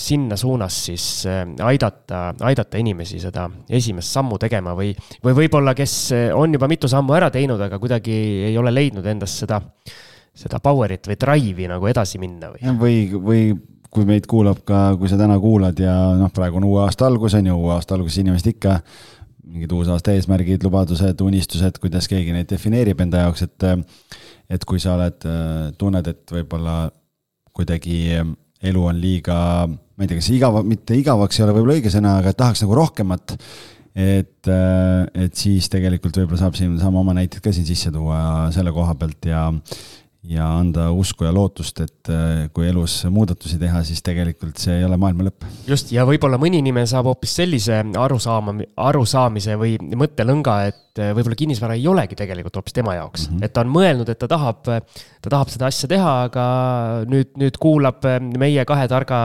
[0.00, 4.94] sinna suunas siis eh, aidata, aidata inimesi seda esimest sammu tegema või,
[5.24, 5.96] või võib-olla, kes
[6.34, 8.18] on juba mitu sammu ära teinud, aga kuidagi
[8.50, 9.60] ei ole leidnud endas seda,
[10.34, 12.78] seda power'it või drive'i nagu edasi minna või.
[12.82, 13.42] või, või
[13.88, 17.36] kui meid kuulab ka, kui sa täna kuulad ja noh, praegu on uue aasta algus,
[17.38, 18.80] on ju, uue aasta alguses inimesed ikka
[19.48, 23.68] mingid uusaasta eesmärgid, lubadused, unistused, kuidas keegi neid defineerib enda jaoks, et
[24.48, 25.24] et kui sa oled,
[25.80, 26.76] tunned, et võib-olla
[27.56, 27.98] kuidagi
[28.68, 32.16] elu on liiga, ma ei tea, kas igav, mitte igavaks ei ole võib-olla õige sõna,
[32.22, 33.36] aga tahaks nagu rohkemat,
[33.98, 38.72] et, et siis tegelikult võib-olla saab siin, saame oma näiteid ka siin sisse tuua selle
[38.74, 39.48] koha pealt ja
[40.28, 44.84] ja anda usku ja lootust, et äh, kui elus muudatusi teha, siis tegelikult see ei
[44.84, 45.46] ole maailma lõpp.
[45.68, 51.40] just, ja võib-olla mõni inimene saab hoopis sellise arusaama, arusaamise või mõttelõnga, et äh, võib-olla
[51.40, 53.34] kinnisvara ei olegi tegelikult hoopis tema jaoks mm.
[53.34, 53.48] -hmm.
[53.48, 56.46] et ta on mõelnud, et ta tahab, ta tahab seda asja teha, aga
[57.08, 59.20] nüüd, nüüd kuulab äh, meie kahe targa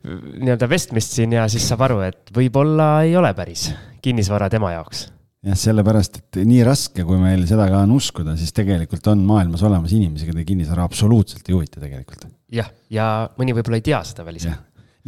[0.00, 3.68] nii-öelda vestmist siin ja siis saab aru, et võib-olla ei ole päris
[4.00, 5.10] kinnisvara tema jaoks
[5.46, 9.64] jah, sellepärast, et nii raske, kui meil seda ka on uskuda, siis tegelikult on maailmas
[9.66, 12.28] olemas inimesi, keda kinnisvara absoluutselt ei huvita tegelikult.
[12.52, 13.06] jah, ja
[13.40, 14.52] mõni võib-olla ei tea seda veel ise.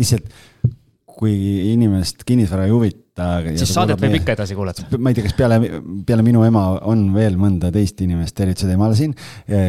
[0.01, 0.33] lihtsalt,
[1.13, 1.35] kui
[1.75, 3.27] inimest kinnisvara ei huvita.
[3.61, 4.23] siis saadet võib meie...
[4.23, 4.87] ikka edasi kuulata.
[4.97, 5.61] ma ei tea, kas peale,
[6.09, 9.13] peale minu ema on veel mõnda teist inimest, tervitused emale siin,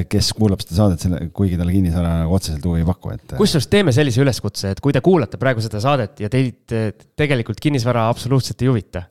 [0.07, 3.35] kes kuulab seda saadet, selle, kuigi talle kinnisvara nagu otseselt huvi ei paku, et.
[3.35, 6.79] kusjuures teeme sellise üleskutse, et kui te kuulate praegu seda saadet ja teid
[7.19, 9.03] tegelikult kinnisvara absoluutselt ei huvita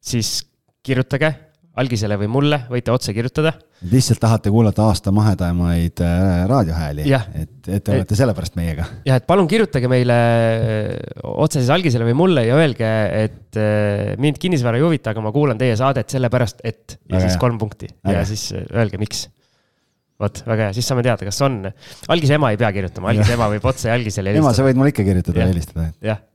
[0.00, 0.38] siis
[0.84, 1.34] kirjutage
[1.80, 3.52] algisele või mulle, võite otse kirjutada.
[3.90, 7.04] lihtsalt tahate kuulata aasta mahedamaid äh, raadiohääli,
[7.38, 8.86] et, et te olete sellepärast meiega.
[9.06, 12.90] jah, et palun kirjutage meile äh, otse siis algisele või mulle ja öelge,
[13.24, 17.28] et äh, mind kinnisvara ei huvita, aga ma kuulan teie saadet sellepärast, et ja väga
[17.28, 17.44] siis hea.
[17.46, 18.16] kolm punkti väga.
[18.18, 19.28] ja siis öelge, miks
[20.20, 21.62] vot, väga hea, siis saame teada, kas on.
[22.10, 24.50] algise ema ei pea kirjutama, algise ema võib otse algisele helistada.
[24.50, 25.88] ema, sa võid mulle ikka kirjutada ja helistada.
[26.04, 26.26] jah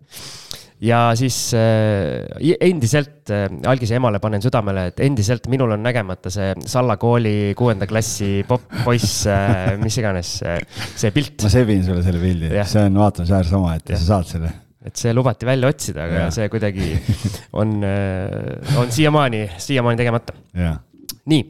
[0.84, 2.26] ja siis äh,
[2.60, 7.88] endiselt äh, algise emale panen südamele, et endiselt minul on nägemata see Salla kooli kuuenda
[7.88, 10.60] klassi popp-poiss äh,, mis iganes äh,
[10.96, 11.40] see pilt.
[11.46, 14.52] ma sebin sulle selle pildi, see on vaatamisväärsus omaette, sa saad selle.
[14.86, 16.30] et see lubati välja otsida, aga ja.
[16.36, 16.92] see kuidagi
[17.62, 20.36] on äh,, on siiamaani, siiamaani tegemata.
[21.32, 21.44] nii,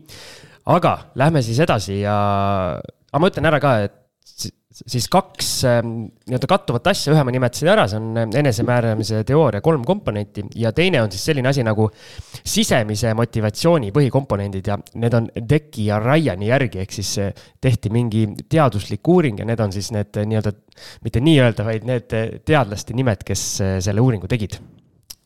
[0.77, 2.17] aga lähme siis edasi ja,
[3.09, 4.01] aga ma ütlen ära ka, et
[4.75, 5.91] siis kaks ähm,
[6.27, 11.01] nii-öelda kattuvat asja, ühe ma nimetasin ära, see on enesemääramise teooria kolm komponenti ja teine
[11.03, 11.88] on siis selline asi nagu
[12.43, 17.15] sisemise motivatsiooni põhikomponendid ja need on Deki ja Ryan'i järgi, ehk siis
[17.63, 20.55] tehti mingi teaduslik uuring ja need on siis need nii-öelda,
[21.07, 23.45] mitte nii-öelda, vaid need teadlaste nimed, kes
[23.85, 24.59] selle uuringu tegid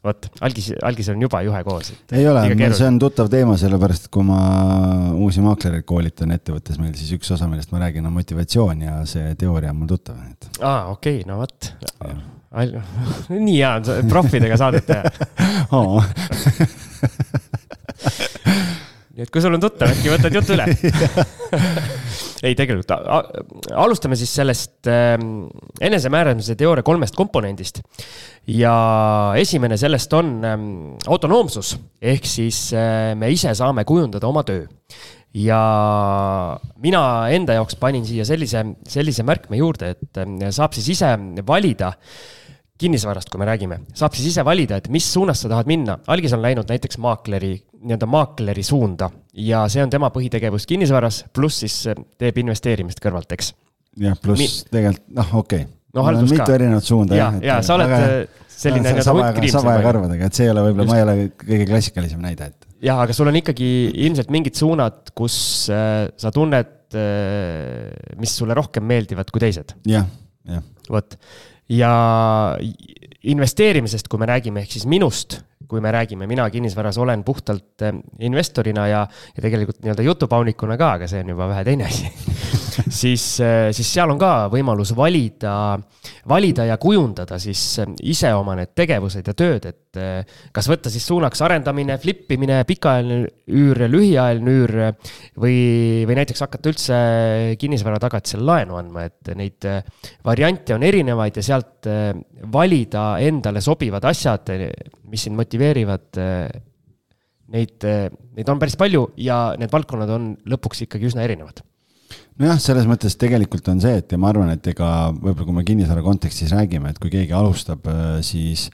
[0.06, 1.92] vot, algis, algisel on juba juhe koos.
[2.16, 2.46] ei ole,
[2.78, 4.40] see on tuttav teema, sellepärast et kui ma
[5.12, 9.34] uusi maaklereid koolitan ettevõttes meil, siis üks osa, millest ma räägin, on motivatsioon ja see
[9.40, 10.20] teooria on mul tuttav,
[10.62, 11.72] aa, okei okay,, no vot.
[13.30, 15.04] nii hea on proffidega saadet teha.
[19.20, 20.64] Nii et kui sul on tuttav, äkki võtad jutu üle
[22.44, 22.92] ei, tegelikult
[23.76, 25.16] alustame siis sellest äh,
[25.84, 27.82] enesemääramise teooria kolmest komponendist.
[28.48, 28.74] ja
[29.38, 30.58] esimene sellest on äh,
[31.08, 34.66] autonoomsus, ehk siis äh, me ise saame kujundada oma töö.
[35.34, 35.62] ja
[36.82, 37.04] mina
[37.36, 41.16] enda jaoks panin siia sellise, sellise märkme juurde, et äh, saab siis ise
[41.48, 41.94] valida
[42.80, 46.00] kinnisvarast, kui me räägime, saab siis ise valida, et mis suunas sa tahad minna.
[46.08, 51.64] algis on läinud näiteks maakleri nii-öelda maakleri suunda ja see on tema põhitegevus kinnisvaras, pluss
[51.64, 51.82] siis
[52.20, 53.54] teeb investeerimist kõrvalt, eks.
[54.04, 55.74] jah, pluss tegelikult, noh, okei okay.
[55.96, 56.24] no,.
[56.26, 56.56] mitu ka.
[56.58, 57.44] erinevat suunda ja, jah.
[57.50, 58.10] ja sa oled aga,
[58.52, 59.54] selline nii-öelda võttkriim.
[59.56, 62.70] saba ja karvadega, et see ei ole võib-olla, ma ei ole kõige klassikalisem näide, et.
[62.90, 63.70] jah, aga sul on ikkagi
[64.08, 65.38] ilmselt mingid suunad, kus
[65.74, 69.78] äh, sa tunned äh,, mis sulle rohkem meeldivad kui teised.
[69.90, 70.10] jah,
[70.50, 70.66] jah.
[70.92, 71.16] vot,
[71.72, 71.94] ja
[73.30, 77.94] investeerimisest, kui me räägime, ehk siis minust kui me räägime, mina kinnisvaras olen puhtalt eh,
[78.26, 79.04] investorina ja,
[79.36, 82.10] ja tegelikult nii-öelda jutupaunikuna ka, aga see on juba vähe teine asi.
[83.00, 85.52] Siis, eh, siis seal on ka võimalus valida,
[86.30, 90.00] valida ja kujundada siis eh, ise oma need tegevused ja tööd, et
[90.54, 94.74] kas võtta siis suunaks arendamine, flip imine, pikaajaline üür, lühiajaline üür
[95.40, 95.56] või,
[96.06, 97.00] või näiteks hakata üldse
[97.60, 99.66] kinnisvara tagatisel laenu andma, et neid
[100.26, 101.90] variante on erinevaid ja sealt
[102.54, 104.54] valida endale sobivad asjad,
[105.10, 106.22] mis sind motiveerivad.
[107.50, 107.82] Neid,
[108.38, 111.64] neid on päris palju ja need valdkonnad on lõpuks ikkagi üsna erinevad
[112.40, 115.66] nojah, selles mõttes tegelikult on see, et ja ma arvan, et ega võib-olla kui me
[115.68, 117.88] kinnisvara kontekstis räägime, et kui keegi alustab,
[118.26, 118.70] siis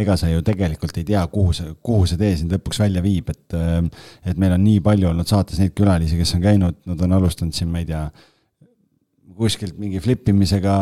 [0.00, 3.30] ega sa ju tegelikult ei tea, kuhu see, kuhu see tee sind lõpuks välja viib,
[3.32, 3.56] et
[4.30, 7.56] et meil on nii palju olnud saates neid külalisi, kes on käinud, nad on alustanud
[7.56, 8.06] siin, ma ei tea
[9.40, 10.74] kuskilt mingi flip imisega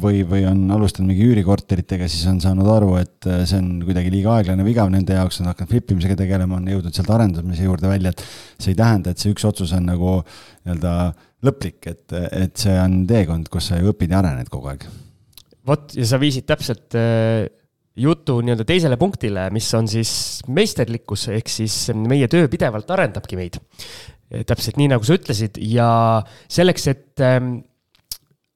[0.00, 4.12] või, või on alustanud mingi üürikorteritega, siis on saanud aru, et äh, see on kuidagi
[4.14, 7.68] liiga aeglane või igav nende jaoks, on hakanud flip imisega tegelema, on jõudnud sealt arendamise
[7.68, 8.24] juurde välja, et
[8.56, 10.94] see ei tähenda, et see üks otsus on nagu nii-öelda
[11.46, 14.88] lõplik, et, et see on teekond, kus sa ju õpid ja arened kogu aeg
[15.68, 17.46] vot ja sa viisid täpselt äh,
[17.98, 20.12] jutu nii-öelda teisele punktile, mis on siis
[20.48, 23.58] meisterlikkus, ehk siis meie töö pidevalt arendabki meid.
[24.28, 25.88] täpselt nii, nagu sa ütlesid ja
[26.52, 27.62] selleks, et ähm,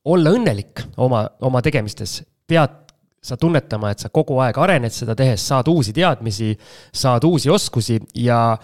[0.04, 2.78] olla õnnelik oma, oma tegemistes, pead
[3.22, 6.56] sa tunnetama, et sa kogu aeg arened seda tehes, saad uusi teadmisi,
[6.92, 8.56] saad uusi oskusi ja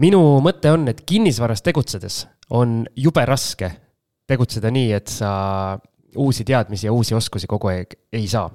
[0.00, 2.22] minu mõte on, et kinnisvaras tegutsedes
[2.56, 3.68] on jube raske
[4.28, 5.32] tegutseda nii, et sa
[6.16, 8.48] uusi teadmisi ja uusi oskusi kogu aeg ei saa.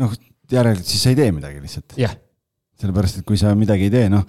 [0.00, 0.14] noh,
[0.50, 1.98] järelikult siis sa ei tee midagi lihtsalt.
[1.98, 2.14] jah.
[2.80, 4.22] sellepärast, et kui sa midagi ei tee, noh,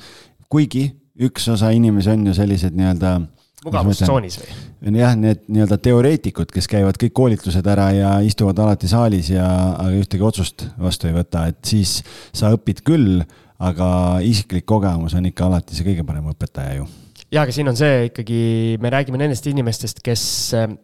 [0.50, 0.88] kuigi
[1.22, 3.20] üks osa inimesi on ju sellised nii-öelda
[3.66, 4.56] mugavustsoonis või?
[4.98, 9.46] jah, need nii-öelda teoreetikud, kes käivad kõik koolitused ära ja istuvad alati saalis ja,
[9.76, 12.00] aga ühtegi otsust vastu ei võta, et siis
[12.34, 13.22] sa õpid küll,
[13.62, 13.88] aga
[14.26, 16.88] isiklik kogemus on ikka alati see kõige parem õpetaja ju
[17.32, 18.40] ja, aga siin on see ikkagi,
[18.82, 20.24] me räägime nendest inimestest, kes,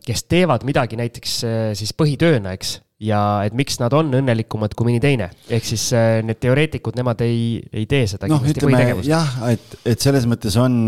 [0.05, 1.39] kes teevad midagi näiteks
[1.79, 2.77] siis põhitööna, eks.
[3.03, 5.89] ja et miks nad on õnnelikumad kui mõni teine, ehk siis
[6.27, 10.79] need teoreetikud, nemad ei, ei tee seda noh, ütleme jah, et, et selles mõttes on,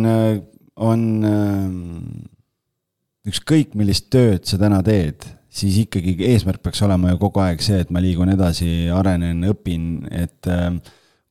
[0.80, 1.04] on
[3.30, 7.82] ükskõik, millist tööd sa täna teed, siis ikkagi eesmärk peaks olema ju kogu aeg see,
[7.84, 10.70] et ma liigun edasi, arenen, õpin, et äh,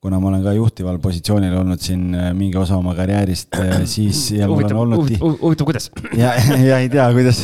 [0.02, 4.28] kuna ma olen ka juhtival positsioonil olnud siin äh, mingi osa oma karjäärist, äh, siis
[4.36, 5.14] ja mul on olnud.
[5.22, 5.90] huvitav, kuidas?
[6.18, 6.34] ja,
[6.68, 7.42] ja ei tea, kuidas,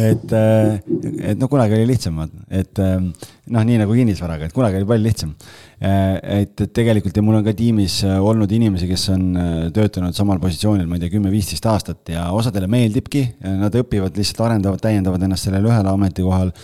[0.00, 0.80] et, äh,
[1.30, 2.18] et no kunagi oli lihtsam,
[2.50, 5.34] et noh, nii nagu kinnisvaraga, et kunagi oli palju lihtsam.
[5.84, 9.24] et, et tegelikult ja mul on ka tiimis olnud inimesi, kes on
[9.74, 14.80] töötanud samal positsioonil, ma ei tea, kümme-viisteist aastat ja osadele meeldibki, nad õpivad, lihtsalt arendavad,
[14.82, 16.54] täiendavad ennast sellel ühel ametikohal.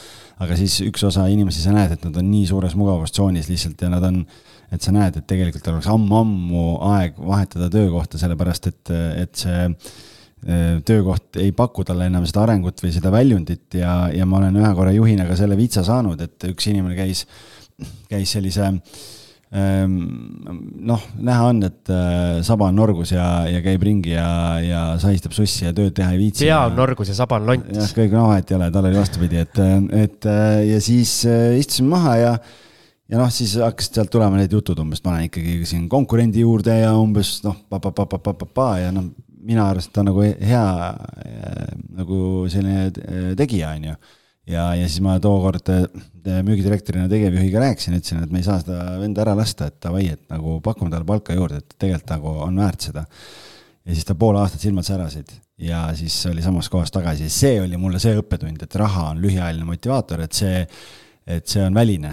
[0.40, 3.90] aga siis üks osa inimesi, sa näed, et nad on nii suures mugavustsoonis lihtsalt ja
[3.92, 4.22] nad on
[4.70, 8.92] et sa näed, et tegelikult oleks ammu-ammu aeg vahetada töökohta, sellepärast et,
[9.24, 9.66] et see
[10.40, 14.70] töökoht ei paku talle enam seda arengut või seda väljundit ja, ja ma olen ühe
[14.76, 17.26] korra juhina ka selle vitsa saanud, et üks inimene käis,
[18.08, 19.98] käis sellise ehm,
[20.88, 22.00] noh, näha on, et e,
[22.46, 24.30] saba on norgus ja, ja käib ringi ja,
[24.64, 26.48] ja sahistab sussi ja tööd teha ei viitsi.
[26.48, 27.70] pea on norgus ja saba on lont.
[27.76, 29.62] jah, kõik no vahet ei ole, tal oli vastupidi, et,
[30.06, 30.32] et
[30.72, 31.18] ja siis
[31.60, 32.34] istusime maha ja
[33.10, 36.80] ja noh, siis hakkasid sealt tulema need jutud umbes, ma olen ikkagi siin konkurendi juurde
[36.80, 39.10] ja umbes noh, pa-pa-pa-pa-pa-pa ja noh,
[39.50, 40.64] mina arvasin, et ta on nagu hea
[41.26, 43.98] äh, nagu selline äh, tegija, on ju.
[44.50, 45.84] ja, ja siis ma tookord äh,
[46.46, 50.24] müügidirektorina tegevjuhiga rääkisin, ütlesin, et me ei saa seda venda ära lasta, et davai, et
[50.32, 53.04] nagu pakume talle palka juurde, et tegelikult nagu on väärt seda.
[53.84, 57.78] ja siis ta pool aastat silmad särasid ja siis oli samas kohas tagasi see oli
[57.80, 60.66] mulle see õppetund, et raha on lühiajaline motivaator, et see
[61.30, 62.10] et see on väline,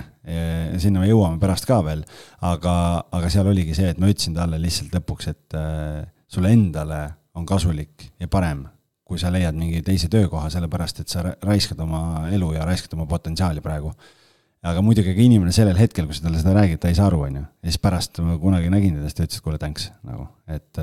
[0.78, 2.04] sinna me jõuame pärast ka veel,
[2.45, 2.73] aga,
[3.17, 7.00] aga seal oligi see, et ma ütlesin talle lihtsalt lõpuks, et äh, sulle endale
[7.38, 8.65] on kasulik ja parem,
[9.08, 13.08] kui sa leiad mingi teise töökoha, sellepärast et sa raiskad oma elu ja raiskad oma
[13.10, 13.93] potentsiaali praegu.
[14.67, 17.21] aga muidugi ka inimene sellel hetkel, kui sa talle seda räägid, ta ei saa aru,
[17.30, 17.45] on ju.
[17.63, 20.82] ja siis pärast ma kunagi nägin teda, siis ta ütles, et kuule, thanks, nagu, et,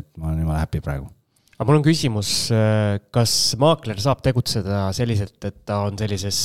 [0.00, 1.10] et ma olen jumala happy praegu
[1.58, 2.34] aga mul on küsimus,
[3.10, 6.38] kas maakler saab tegutseda selliselt, et ta on sellises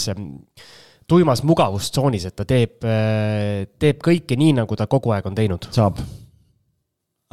[1.09, 5.69] tuimas mugavustsoonis, et ta teeb, äh, teeb kõike nii, nagu ta kogu aeg on teinud.
[5.75, 6.01] saab.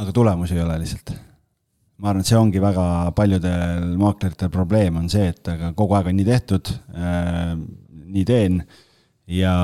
[0.01, 1.13] aga tulemusi ei ole lihtsalt.
[2.01, 2.85] Ma arvan, et see ongi väga
[3.17, 7.53] paljudel maakleritel probleem on see, et aga kogu aeg on nii tehtud äh,,
[8.11, 8.63] nii teen
[9.31, 9.55] ja,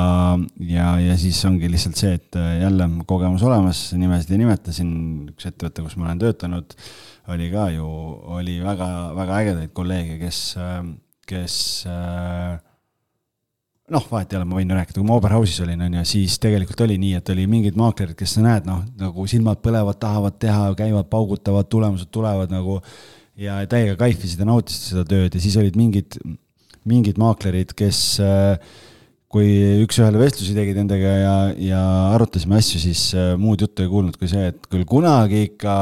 [0.63, 4.93] ja, ja siis ongi lihtsalt see, et äh, jälle kogemus olemas, nimesid ei nimeta, siin
[5.33, 6.77] üks ettevõte, kus ma olen töötanud,
[7.35, 7.89] oli ka ju,
[8.37, 10.81] oli väga, väga ägedaid kolleege, kes, äh,
[11.27, 11.59] kes
[11.91, 12.61] äh,
[13.93, 16.81] noh, vahet ei ole, ma võin rääkida, kui ma Oberhausis olin, on ju, siis tegelikult
[16.87, 20.73] oli nii, et oli mingid maaklerid, kes sa näed, noh, nagu silmad põlevad, tahavad teha,
[20.79, 22.81] käivad, paugutavad, tulemused tulevad nagu
[23.39, 26.19] ja täiega kaifisid ja nautisid seda tööd ja siis olid mingid,
[26.89, 28.57] mingid maaklerid, kes äh,
[29.37, 31.81] kui üks-ühele vestlusi tegid nendega ja, ja
[32.15, 35.75] arutasime asju, siis äh, muud juttu ei kuulnud kui see, et küll kunagi ikka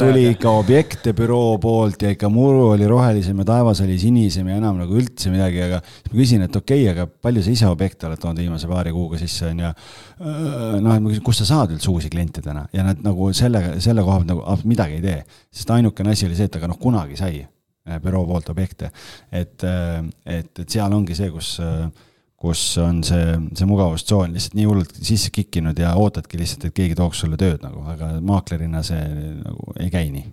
[0.00, 4.58] tuli ikka objekte büroo poolt ja ikka muru oli rohelisem ja taevas oli sinisem ja
[4.58, 8.08] enam nagu üldse midagi, aga ma küsin, et okei okay,, aga palju sa ise objekte
[8.08, 9.72] oled toonud viimase paari kuuga sisse, on ju.
[9.74, 13.30] Äh, noh, et ma küsin, kust sa saad üldse uusi kliente täna ja nad nagu
[13.36, 15.20] sellega, selle koha pealt nagu midagi ei tee.
[15.54, 18.90] sest ainukene asi oli see, et aga noh, kunagi sai äh, büroo poolt objekte.
[19.30, 21.54] et, et, et seal ongi see, kus
[22.44, 26.98] kus on see, see mugavustsoon lihtsalt nii hullult sisse kikkinud ja ootadki lihtsalt, et keegi
[26.98, 29.02] tooks sulle tööd nagu, aga maaklerina see
[29.40, 30.26] nagu ei käi nii.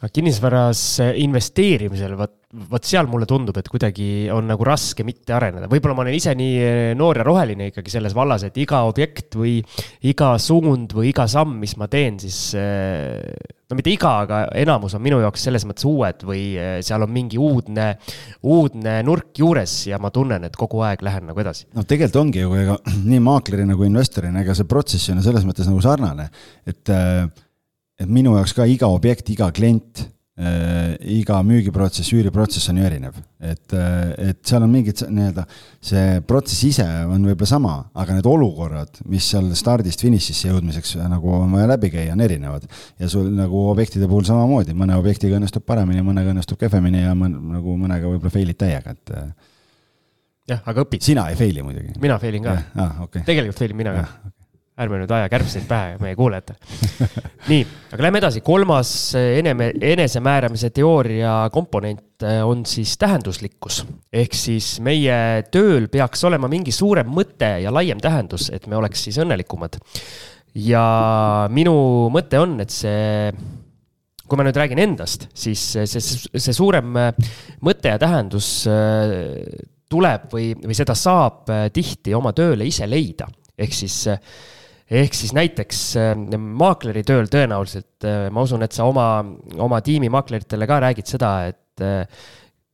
[0.00, 0.84] aga kinnisvaras
[1.22, 6.04] investeerimisel, vot vot seal mulle tundub, et kuidagi on nagu raske mitte areneda, võib-olla ma
[6.04, 9.54] olen ise nii eh, noor ja roheline ikkagi selles vallas, et iga objekt või
[10.10, 13.16] iga suund või iga samm, mis ma teen, siis eh,
[13.72, 17.14] no mitte iga, aga enamus on minu jaoks selles mõttes uued või eh, seal on
[17.14, 17.94] mingi uudne,
[18.44, 21.70] uudne nurk juures ja ma tunnen, et kogu aeg lähen nagu edasi.
[21.72, 22.76] noh, tegelikult ongi ju, ega
[23.14, 26.28] nii maaklerina kui investorina, ega see protsess on ju selles mõttes nagu sarnane,
[26.68, 33.18] et, et minu jaoks ka iga objekt, iga klient iga müügiprotsess, üüriprotsess on ju erinev,
[33.36, 35.44] et, äh, et seal on mingid nii-öelda,
[35.84, 41.34] see protsess ise on võib-olla sama, aga need olukorrad, mis seal stardist finišisse jõudmiseks nagu
[41.36, 42.64] on vaja läbi käia, on erinevad.
[42.98, 47.36] ja sul nagu objektide puhul samamoodi, mõne objektiga õnnestub paremini, mõnega õnnestub kehvemini ja mõn,
[47.52, 49.12] nagu mõnega võib-olla fail'id täiega, et.
[49.12, 49.32] Äh,
[50.54, 51.04] jah, aga õpid.
[51.04, 51.98] sina ei fail'i muidugi.
[52.00, 52.56] mina fail in ka.
[52.72, 53.28] Ah, okay.
[53.28, 54.41] tegelikult fail in mina ka okay
[54.82, 56.58] ärme nüüd aja kärbseid pähe meie kuulajatele.
[57.50, 57.62] nii,
[57.94, 63.82] aga lähme edasi, kolmas eneme, enesemääramise teooria komponent eh, on siis tähenduslikkus.
[64.12, 65.16] ehk siis meie
[65.54, 69.80] tööl peaks olema mingi suurem mõte ja laiem tähendus, et me oleks siis õnnelikumad.
[70.54, 70.86] ja
[71.50, 71.74] minu
[72.12, 73.32] mõte on, et see
[74.32, 76.94] kui ma nüüd räägin endast, siis see, see, see suurem
[77.60, 83.28] mõte ja tähendus eh, tuleb või, või seda saab eh, tihti oma tööle ise leida.
[83.58, 84.06] ehk siis
[84.92, 89.08] ehk siis näiteks äh, maakleri tööl tõenäoliselt, äh, ma usun, et sa oma,
[89.62, 92.22] oma tiimi maakleritele ka räägid seda, et äh,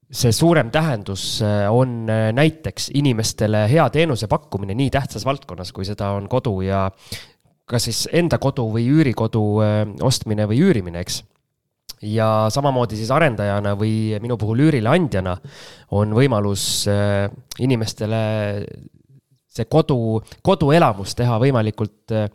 [0.08, 6.30] see suurem tähendus on näiteks inimestele hea teenuse pakkumine nii tähtsas valdkonnas, kui seda on
[6.32, 6.86] kodu ja
[7.68, 9.42] kas siis enda kodu või üürikodu
[10.08, 11.18] ostmine või üürimine, eks.
[12.08, 15.36] Ja samamoodi siis arendajana või minu puhul üürileandjana
[15.92, 16.64] on võimalus
[17.60, 18.22] inimestele
[19.58, 22.28] see kodu, koduelamus teha võimalikult äh,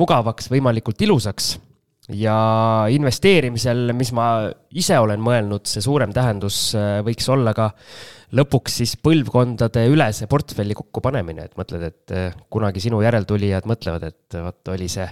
[0.00, 1.54] mugavaks, võimalikult ilusaks.
[2.12, 7.70] ja investeerimisel, mis ma ise olen mõelnud, see suurem tähendus äh, võiks olla ka
[8.34, 14.36] lõpuks siis põlvkondade ülese portfelli kokkupanemine, et mõtled, et äh, kunagi sinu järeltulijad mõtlevad, et
[14.36, 15.08] vot oli see,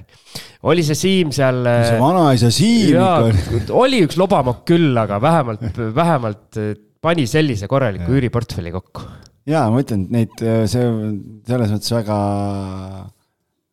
[0.68, 1.64] oli see Siim seal.
[1.64, 3.66] see vanaisa Siim ikka.
[3.86, 6.62] oli üks lobamokk küll, aga vähemalt, vähemalt
[7.02, 9.08] pani sellise korraliku üüriportfelli kokku
[9.48, 10.90] jaa, ma ütlen, et neid, äh, see
[11.48, 12.18] selles mõttes väga,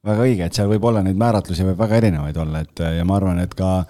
[0.09, 3.20] väga õige, et seal võib olla neid määratlusi võib väga erinevaid olla, et ja ma
[3.20, 3.84] arvan, et ka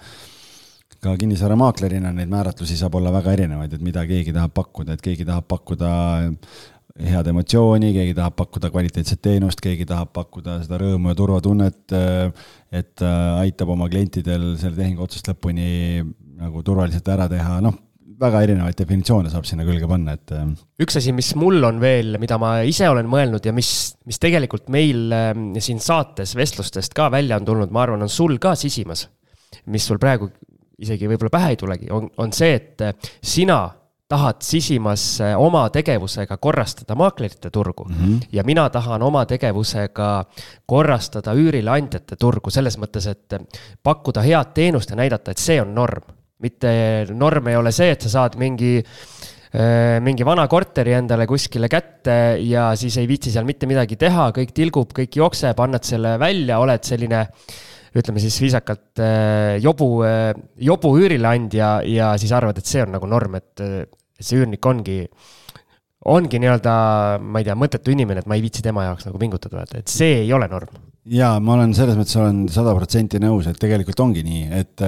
[1.00, 5.24] ka kinnisvaramaaklerina neid määratlusi saab olla väga erinevaid, et mida keegi tahab pakkuda, et keegi
[5.24, 5.90] tahab pakkuda
[7.00, 11.94] head emotsiooni, keegi tahab pakkuda kvaliteetset teenust, keegi tahab pakkuda seda rõõmu ja turvatunnet,
[12.82, 16.04] et äh, aitab oma klientidel selle tehingu otsast lõpuni
[16.40, 17.78] nagu turvaliselt ära teha, noh
[18.20, 20.34] väga erinevaid definitsioone saab sinna külge panna, et.
[20.36, 20.52] Ähm,
[20.82, 23.70] üks asi, mis mul on veel, mida ma ise olen mõelnud ja mis,
[24.08, 28.38] mis tegelikult meil ähm, siin saates vestlustest ka välja on tulnud, ma arvan, on sul
[28.42, 29.08] ka sisimas.
[29.66, 30.30] mis sul praegu
[30.80, 33.62] isegi võib-olla pähe ei tulegi, on, on see, et äh, sina
[34.10, 38.28] tahad sisimas äh, oma tegevusega korrastada maaklerite turgu mm -hmm.
[38.32, 40.24] ja mina tahan oma tegevusega
[40.66, 43.40] korrastada üürileandjate turgu selles mõttes, et äh,
[43.82, 46.02] pakkuda head teenust ja näidata, et see on norm
[46.44, 46.72] mitte
[47.12, 52.38] norm ei ole see, et sa saad mingi äh, mingi vana korteri endale kuskile kätte
[52.46, 56.60] ja siis ei viitsi seal mitte midagi teha, kõik tilgub, kõik jookseb, annad selle välja,
[56.62, 57.24] oled selline
[57.96, 60.30] ütleme siis viisakalt äh, jobu, äh,
[60.62, 63.66] jobu üürileandja ja siis arvad, et see on nagu norm, et,
[64.20, 65.00] see üürnik ongi,
[66.12, 66.74] ongi nii-öelda,
[67.24, 69.90] ma ei tea, mõttetu inimene, et ma ei viitsi tema jaoks nagu pingutada, et, et
[69.90, 70.78] see ei ole norm.
[71.10, 74.84] jaa, ma olen selles mõttes olen sada protsenti nõus, et tegelikult ongi nii, et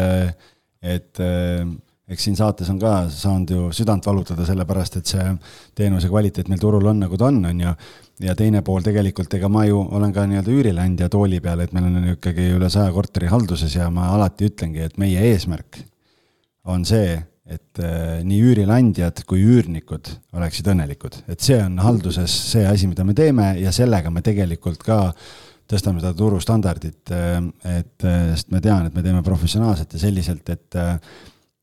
[0.83, 1.66] et äh,
[2.12, 5.24] eks siin saates on ka saanud ju südant valutada, sellepärast et see
[5.78, 7.74] teenuse kvaliteet meil turul on, nagu ta on, on ju.
[8.26, 11.89] ja teine pool tegelikult, ega ma ju olen ka nii-öelda üürileandja tooli peal, et meil
[11.89, 15.80] on ikkagi üle saja korteri halduses ja ma alati ütlengi, et meie eesmärk
[16.70, 17.16] on see,
[17.53, 23.07] et äh, nii üürileandjad kui üürnikud oleksid õnnelikud, et see on halduses see asi, mida
[23.07, 25.01] me teeme ja sellega me tegelikult ka
[25.73, 27.12] tõstame seda turustandardit,
[27.73, 30.81] et sest ma tean, et me teeme professionaalselt ja selliselt, et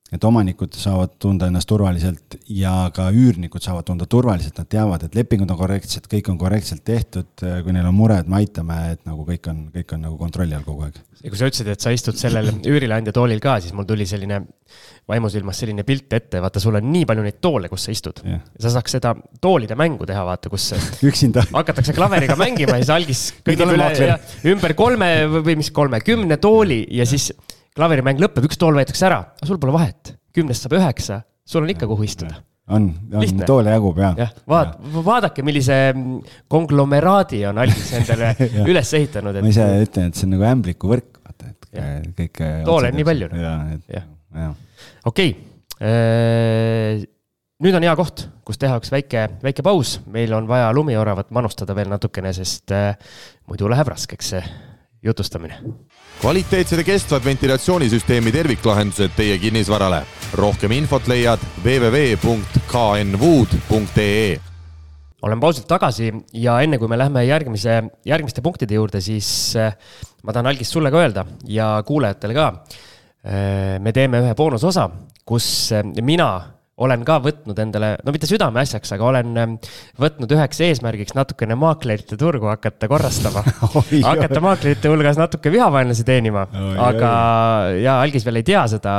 [0.10, 5.18] et omanikud saavad tunda ennast turvaliselt ja ka üürnikud saavad tunda turvaliselt, nad teavad, et
[5.18, 9.26] lepingud on korrektsed, kõik on korrektselt tehtud, kui neil on mured, me aitame, et nagu
[9.28, 10.98] kõik on, kõik on nagu kontrolli all kogu aeg.
[11.22, 14.42] ja kui sa ütlesid, et sa istud sellel üürileandja toolil ka, siis mul tuli selline
[15.10, 18.24] vaimusilmas selline pilt ette, vaata, sul on nii palju neid toole, kus sa istud.
[18.26, 18.42] Yeah..
[18.62, 20.72] sa saaks seda toolide mängu teha, vaata, kus
[21.10, 21.46] üksinda.
[21.54, 24.18] hakatakse klaveriga mängima ja siis algis kõigib üle ja,
[24.50, 27.32] ümber kolme või mis kolme, kümne tooli ja siis
[27.80, 31.74] klaverimäng lõpeb, üks tool võetakse ära, aga sul pole vahet, kümnest saab üheksa, sul on
[31.74, 32.42] ikka, kuhu istuda.
[32.70, 32.86] On,
[33.18, 34.12] on, toole jagub ja.
[34.20, 35.78] jah, vaat-, vaadake, millise
[36.54, 38.36] konglomeraadi on Algis endale
[38.70, 39.42] üles ehitanud et....
[39.42, 42.44] ma ise ütlen, et see on nagu ämblikuvõrk, vaata, et kõik.
[42.68, 43.32] toole on nii palju.
[43.90, 44.52] jah.
[45.10, 45.34] okei
[45.82, 47.02] äh,
[47.66, 51.74] nüüd on hea koht, kus teha üks väike, väike paus, meil on vaja lumioravat manustada
[51.74, 52.94] veel natukene, sest äh,
[53.50, 54.46] muidu läheb raskeks see
[55.04, 55.60] jutustamine.
[56.22, 60.04] kvaliteetsed ja kestvad ventilatsioonisüsteemi terviklahendused teie kinnisvarale.
[60.34, 62.50] rohkem infot leiad www.knwood.ee
[65.22, 69.76] olen pausilt tagasi ja enne kui me läheme järgmise, järgmiste punktide juurde, siis äh,
[70.24, 72.48] ma tahan algist sulle ka öelda ja kuulajatele ka.
[73.28, 74.90] Äh, me teeme ühe boonusosa,
[75.28, 75.72] kus
[76.02, 79.56] mina olen ka võtnud endale, no mitte südameasjaks, aga olen ähm,
[80.00, 83.44] võtnud üheks eesmärgiks natukene maaklerite turgu hakata korrastama
[84.10, 86.46] hakata maaklerite hulgas natuke vihavaenlasi teenima,
[86.86, 87.12] aga
[87.80, 88.96] ja algis veel ei tea seda,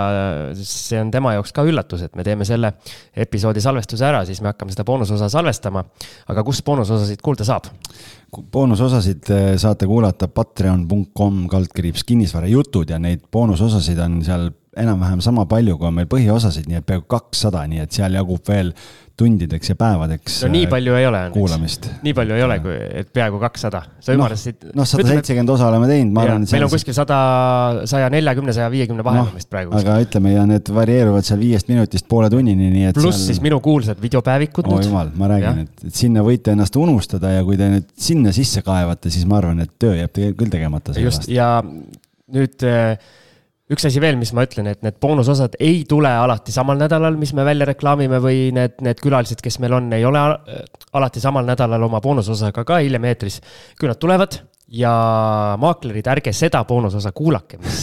[0.61, 2.75] see on tema jaoks ka üllatus, et me teeme selle
[3.17, 5.85] episoodi salvestuse ära, siis me hakkame seda boonusosa salvestama.
[6.31, 7.71] aga kus boonusosasid kuulda saab?
[8.31, 15.77] boonusosasid äh, saate kuulata patreon.com kaldkriips kinnisvarajutud ja neid boonusosasid on seal enam-vähem sama palju,
[15.79, 18.71] kui on meil põhiosasid, nii et peaaegu kakssada, nii et seal jagub veel
[19.21, 20.37] tundideks ja päevadeks.
[20.47, 21.21] no nii palju ei ole.
[21.35, 21.89] kuulamist.
[22.05, 23.83] nii palju ei ole, kui, et peaaegu kakssada.
[24.01, 24.81] sa ümardasid no,.
[24.81, 26.47] noh, sada seitsekümmend osa oleme teinud, ma arvan.
[26.53, 27.19] meil on kuskil sada,
[27.91, 29.75] saja neljakümne, saja viiekümne vahel no, vist praegu.
[29.77, 33.01] aga ütleme ja need varieeruvad seal viiest minutist poole tunnini, nii et.
[33.01, 33.35] pluss seal...
[33.35, 37.45] siis minu kuulsad videopäevikud oh, jumal, ma räägin, et, et sinna võite ennast unustada ja
[37.47, 40.97] kui te nüüd sinna sisse kaevate, siis ma arvan, et töö jääb tegelikult küll tegemata.
[41.03, 41.59] just, ja
[42.31, 42.95] nüüd äh,
[43.71, 47.33] üks asi veel, mis ma ütlen, et need boonusosad ei tule alati samal nädalal, mis
[47.37, 50.23] me välja reklaamime või need, need külalised, kes meil on, ei ole
[50.99, 53.41] alati samal nädalal oma boonusosaga ka hiljem eetris.
[53.79, 54.41] küll nad tulevad
[54.71, 54.91] ja
[55.59, 57.81] maaklerid, ärge seda boonusosa kuulake, mis,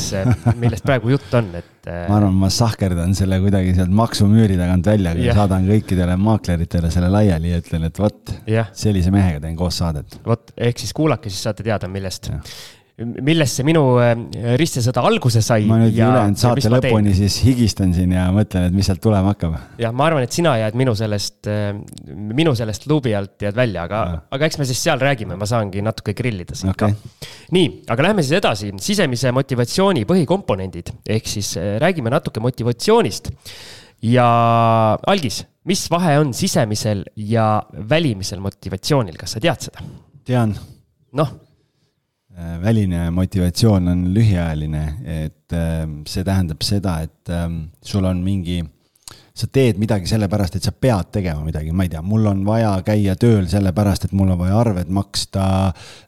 [0.61, 1.89] millest praegu jutt on, et.
[2.07, 7.51] ma arvan, ma sahkerdan selle kuidagi sealt maksumüüri tagant välja, saadan kõikidele maakleritele selle laiali
[7.51, 8.31] ja ütlen, et vot,
[8.71, 10.19] sellise mehega teen koos saadet.
[10.27, 12.31] vot, ehk siis kuulake, siis saate teada, millest
[12.97, 14.15] millest see minu äh,
[14.57, 15.67] ristesõda alguse sai.
[15.69, 19.53] ma nüüd ülejäänud saate lõpuni siis higistan siin ja mõtlen, et mis sealt tulema hakkab.
[19.77, 21.77] jah, ma arvan, et sina jääd minu sellest, äh,
[22.07, 24.01] minu sellest luubi alt jääd välja, aga,
[24.33, 26.97] aga eks me siis seal räägime, ma saangi natuke grillida siin okay.
[26.97, 27.29] ka.
[27.53, 33.29] nii, aga lähme siis edasi, sisemise motivatsiooni põhikomponendid, ehk siis äh, räägime natuke motivatsioonist.
[34.09, 34.29] ja
[35.05, 37.59] algis, mis vahe on sisemisel ja
[37.93, 39.85] välimisel motivatsioonil, kas sa tead seda?
[40.25, 40.57] tean.
[41.13, 41.43] noh
[42.37, 44.83] väline motivatsioon on lühiajaline,
[45.25, 48.59] et ähm, see tähendab seda, et ähm, sul on mingi,
[49.37, 52.75] sa teed midagi sellepärast, et sa pead tegema midagi, ma ei tea, mul on vaja
[52.85, 55.47] käia tööl sellepärast, et mul on vaja arved maksta,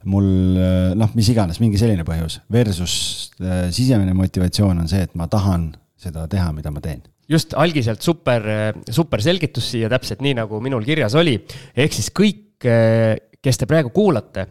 [0.10, 0.30] mul
[0.62, 2.40] äh, noh, mis iganes, mingi selline põhjus.
[2.54, 2.96] Versus
[3.42, 8.02] äh, sisemine motivatsioon on see, et ma tahan seda teha, mida ma teen just algiselt
[8.02, 8.42] super,
[8.90, 11.36] super selgitus siia täpselt nii, nagu minul kirjas oli.
[11.78, 14.48] ehk siis kõik, kes te praegu kuulate,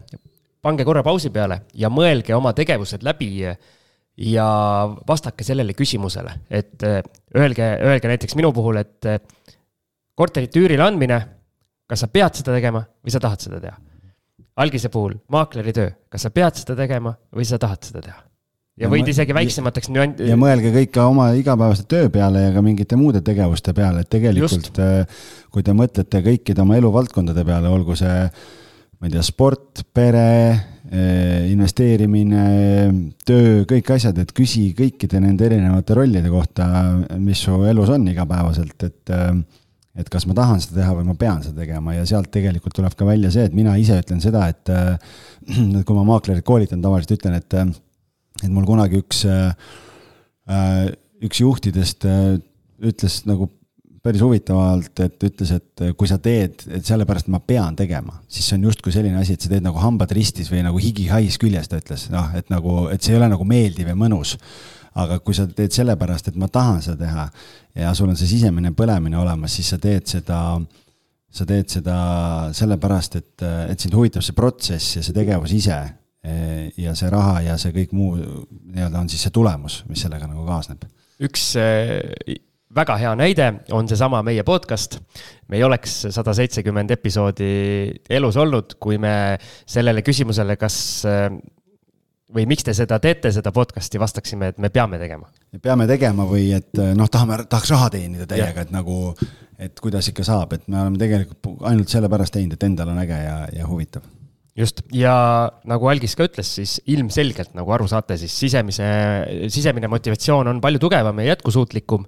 [0.61, 4.47] pange korra pausi peale ja mõelge oma tegevused läbi ja
[5.07, 7.01] vastake sellele küsimusele, et äh,
[7.37, 9.19] öelge, öelge näiteks minu puhul, et äh,
[10.19, 11.19] korterite üürile andmine,
[11.87, 13.77] kas sa pead seda tegema või sa tahad seda teha?
[14.59, 18.19] algise puhul maakleri töö, kas sa pead seda tegema või sa tahad seda teha?
[18.79, 20.19] ja võid isegi väiksemateks nüann-.
[20.27, 24.11] ja mõelge kõik ka oma igapäevase töö peale ja ka mingite muude tegevuste peale, et
[24.11, 24.79] tegelikult Just.
[24.83, 28.25] Äh, kui te mõtlete kõikide oma eluvaldkondade peale, olgu see
[28.99, 30.25] ma ei tea, sport, pere,
[30.91, 32.43] eh, investeerimine,
[33.23, 36.67] töö, kõik asjad, et küsi kõikide nende erinevate rollide kohta,
[37.15, 39.33] mis su elus on igapäevaselt, et eh,
[39.99, 41.91] et kas ma tahan seda teha või ma pean seda tegema.
[41.91, 44.93] Ja sealt tegelikult tuleb ka välja see, et mina ise ütlen seda, et eh,
[45.85, 47.57] kui ma maaklerit koolitan, tavaliselt ütlen, et
[48.39, 49.25] et mul kunagi üks,
[51.27, 53.49] üks juhtidest ütles nagu
[54.03, 58.57] päris huvitavalt, et ütles, et kui sa teed, et sellepärast ma pean tegema, siis see
[58.59, 61.69] on justkui selline asi, et sa teed nagu hambad ristis või nagu higi hais küljes,
[61.69, 64.37] ta ütles, noh, et nagu, et see ei ole nagu meeldiv ja mõnus.
[64.99, 67.25] aga kui sa teed sellepärast, et ma tahan seda teha
[67.77, 70.39] ja sul on see sisemine põlemine olemas, siis sa teed seda,
[71.29, 71.97] sa teed seda
[72.57, 75.77] sellepärast, et, et sind huvitab see protsess ja see tegevus ise
[76.77, 80.43] ja see raha ja see kõik muu nii-öelda on siis see tulemus, mis sellega nagu
[80.49, 80.83] kaasneb.
[81.21, 81.53] üks
[82.75, 84.99] väga hea näide on seesama meie podcast.
[85.47, 87.53] me ei oleks sada seitsekümmend episoodi
[88.09, 90.77] elus olnud, kui me sellele küsimusele, kas
[92.35, 95.29] või miks te seda teete, seda podcast'i, vastaksime, et me peame tegema.
[95.61, 99.15] peame tegema või et noh, tahame, tahaks raha teenida täiega, et nagu,
[99.57, 103.17] et kuidas ikka saab, et me oleme tegelikult ainult sellepärast teinud, et endal on äge
[103.23, 104.05] ja, ja huvitav
[104.59, 105.15] just, ja
[105.69, 108.85] nagu Algis ka ütles, siis ilmselgelt, nagu aru saate, siis sisemise,
[109.49, 112.05] sisemine motivatsioon on palju tugevam ja jätkusuutlikum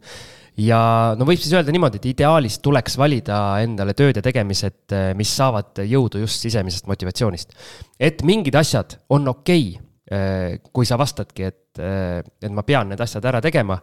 [0.60, 0.82] ja
[1.18, 5.32] no võib siis öelda niimoodi, et ideaalis tuleks valida endale tööd ja tegemised, eh, mis
[5.38, 7.56] saavad jõudu just sisemisest motivatsioonist.
[8.00, 12.90] et mingid asjad on okei okay,, eh, kui sa vastadki, et, eh, et ma pean
[12.90, 13.82] need asjad ära tegema.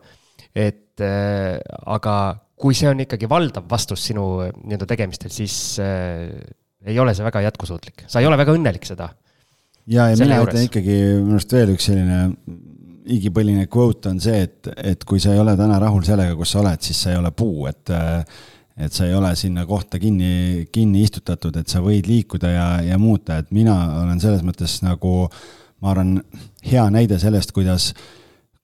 [0.54, 2.14] et aga
[2.58, 6.26] kui see on ikkagi valdav vastus sinu nii-öelda tegemistel, siis äh,
[6.88, 9.10] ei ole see väga jätkusuutlik, sa ei ole väga õnnelik seda.
[9.86, 12.18] ja, ja mina ütlen ikkagi minu arust veel üks selline
[13.14, 16.62] igipõline quote on see, et, et kui sa ei ole täna rahul sellega, kus sa
[16.62, 17.94] oled, siis sa ei ole puu, et
[18.78, 22.98] et sa ei ole sinna kohta kinni, kinni istutatud, et sa võid liikuda ja, ja
[22.98, 25.24] muuta, et mina olen selles mõttes nagu
[25.82, 26.16] ma arvan,
[26.66, 27.92] hea näide sellest, kuidas,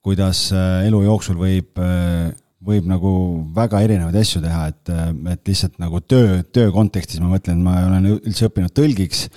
[0.04, 2.32] kuidas äh, elu jooksul võib, äh,
[2.64, 3.12] võib nagu
[3.56, 7.80] väga erinevaid asju teha, et, äh, et lihtsalt nagu töö, töö kontekstis ma mõtlen, ma
[7.88, 9.28] olen üldse õppinud tõlgiks,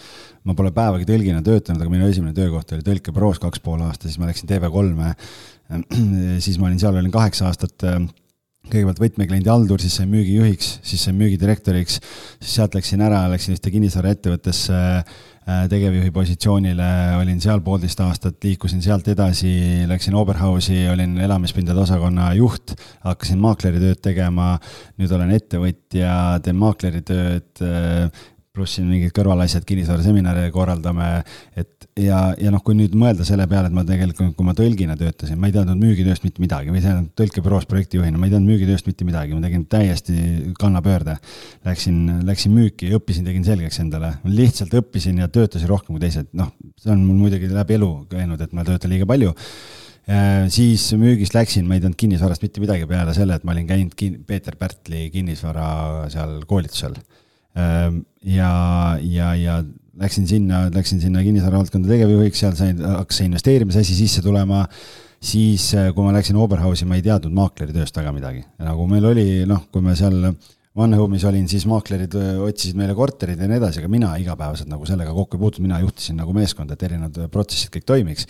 [0.48, 4.22] ma pole päevagi tõlgina töötanud, aga minu esimene töökoht oli tõlkebüroos kaks pool aastat, siis
[4.22, 5.12] ma läksin TV3-e,
[6.46, 7.84] siis ma olin seal, olin kaheksa aastat
[8.68, 12.00] kõigepealt võtmekliendi haldur, siis sain müügijuhiks, siis sain müügidirektoriks,
[12.42, 16.90] siis sealt läksin ära, läksin ühte kinnisvaraettevõttesse äh, tegevjuhi positsioonile,
[17.22, 19.54] olin seal poolteist aastat, liikusin sealt edasi,
[19.90, 22.76] läksin Oberhausi, olin elamispindade osakonna juht,
[23.08, 24.56] hakkasin maakleri tööd tegema,
[25.00, 28.26] nüüd olen ettevõtja, teen maakleri tööd, äh,
[28.58, 31.08] pluss siin mingid kõrvalasjad, kinnisvaraseminare korraldame,
[31.58, 34.98] et ja, ja noh, kui nüüd mõelda selle peale, et ma tegelikult, kui ma tõlgina
[35.00, 38.90] töötasin, ma ei teadnud müügitööst mitte midagi või tähendab tõlkebüroos projektijuhina, ma ei teadnud müügitööst
[38.90, 40.18] mitte midagi, ma tegin täiesti
[40.60, 41.18] kannapöörde.
[41.68, 46.54] Läksin, läksin müüki, õppisin, tegin selgeks endale, lihtsalt õppisin ja töötasin rohkem kui teised, noh,
[46.82, 49.34] see on mul muidugi läbi elu käinud, et ma töötan liiga palju.
[50.54, 53.96] Siis müügist läksin, ma ei teadnud kinnisvarast mitte midagi peale selle, et ma olin käinud
[54.00, 56.96] kin-, Peeter Pärtli kinnisvara seal koolitusel.
[57.58, 58.52] Ehm, ja,
[59.02, 59.58] ja, ja
[60.00, 64.66] läksin sinna, läksin sinna kinnisvara valdkonda tegevjuhiks, seal sain, hakkas see investeerimise asi sisse tulema,
[65.24, 68.46] siis eh, kui ma läksin Oberhausi, ma ei teadnud maakleritööst väga midagi.
[68.62, 70.32] nagu meil oli, noh, kui me seal
[70.78, 74.70] One Home'is olin, siis maaklerid eh, otsisid meile korterid ja nii edasi, aga mina igapäevaselt
[74.70, 78.30] nagu sellega kokku ei puutunud, mina juhtisin nagu meeskonda, et erinevad protsessid kõik toimiks.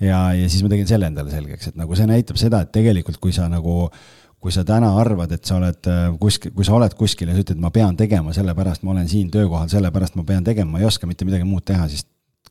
[0.00, 3.20] ja, ja siis ma tegin selle endale selgeks, et nagu see näitab seda, et tegelikult
[3.22, 6.76] kui sa nagu äh, kui sa täna arvad, et sa oled äh, kuskil, kui sa
[6.78, 10.24] oled kuskil ja sa ütled, ma pean tegema, sellepärast ma olen siin töökohal, sellepärast ma
[10.28, 12.06] pean tegema, ma ei oska mitte midagi muud teha, siis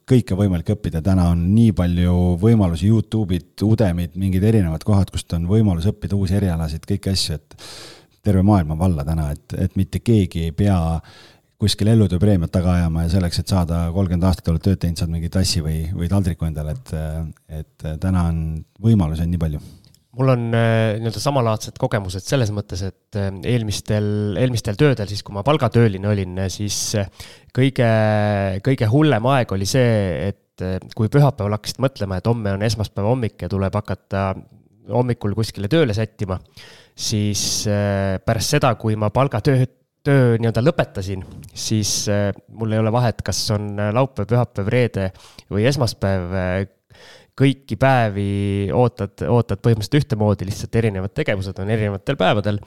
[0.09, 5.47] kõike võimalik õppida, täna on nii palju võimalusi, Youtube'id, Udemid, mingid erinevad kohad, kust on
[5.49, 7.57] võimalus õppida uusi erialasid, kõiki asju, et
[8.25, 10.77] terve maailm on valla täna, et, et mitte keegi ei pea
[11.59, 15.29] kuskil elutööpreemiat taga ajama ja selleks, et saada kolmkümmend aastat oled tööd teinud, saad mingi
[15.33, 16.93] tassi või, või taldriku endale, et,
[17.61, 18.41] et täna on
[18.81, 19.61] võimalusi on nii palju
[20.19, 25.35] mul on äh, nii-öelda samalaadsed kogemused selles mõttes, et äh, eelmistel, eelmistel töödel, siis kui
[25.35, 27.07] ma palgatööline olin, siis äh,
[27.55, 27.87] kõige,
[28.65, 33.45] kõige hullem aeg oli see, et kui pühapäeval hakkasid mõtlema, et homme on esmaspäeva hommik
[33.45, 34.33] ja tuleb hakata
[34.91, 36.35] hommikul kuskile tööle sättima,
[36.99, 37.63] siis
[38.25, 39.69] pärast seda, kui ma palgatöö,
[40.03, 41.23] töö nii-öelda lõpetasin,
[41.55, 41.93] siis
[42.51, 45.07] mul ei ole vahet, kas on laupäev, pühapäev, reede
[45.47, 46.35] või esmaspäev
[47.39, 48.31] kõiki päevi
[48.75, 52.59] ootad, ootad põhimõtteliselt ühtemoodi, lihtsalt erinevad tegevused on erinevatel päevadel.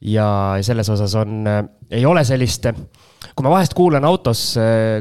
[0.00, 0.26] ja
[0.60, 1.46] selles osas on,
[1.90, 2.68] ei ole sellist,
[3.32, 4.42] kui ma vahest kuulan autos,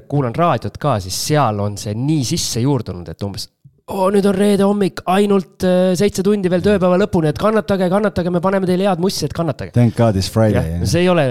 [0.07, 3.49] kuulan raadiot ka, siis seal on see nii sisse juurdunud, et umbes
[3.85, 8.31] oo, nüüd on reede hommik, ainult äh, seitse tundi veel tööpäeva lõpuni, et kannatage, kannatage,
[8.33, 9.75] me paneme teile head mussi, et kannatage.
[9.75, 10.79] Thank God it's Friday.
[10.89, 11.25] see ei ole,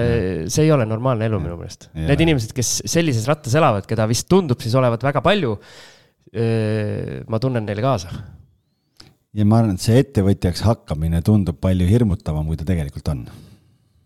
[0.52, 1.88] see ei ole normaalne elu minu meelest.
[1.98, 5.56] Need inimesed, kes sellises rattas elavad, keda vist tundub siis olevat väga palju
[6.32, 8.12] ma tunnen neile kaasa.
[9.34, 13.22] ja ma arvan, et see ettevõtjaks hakkamine tundub palju hirmutavam, kui ta tegelikult on.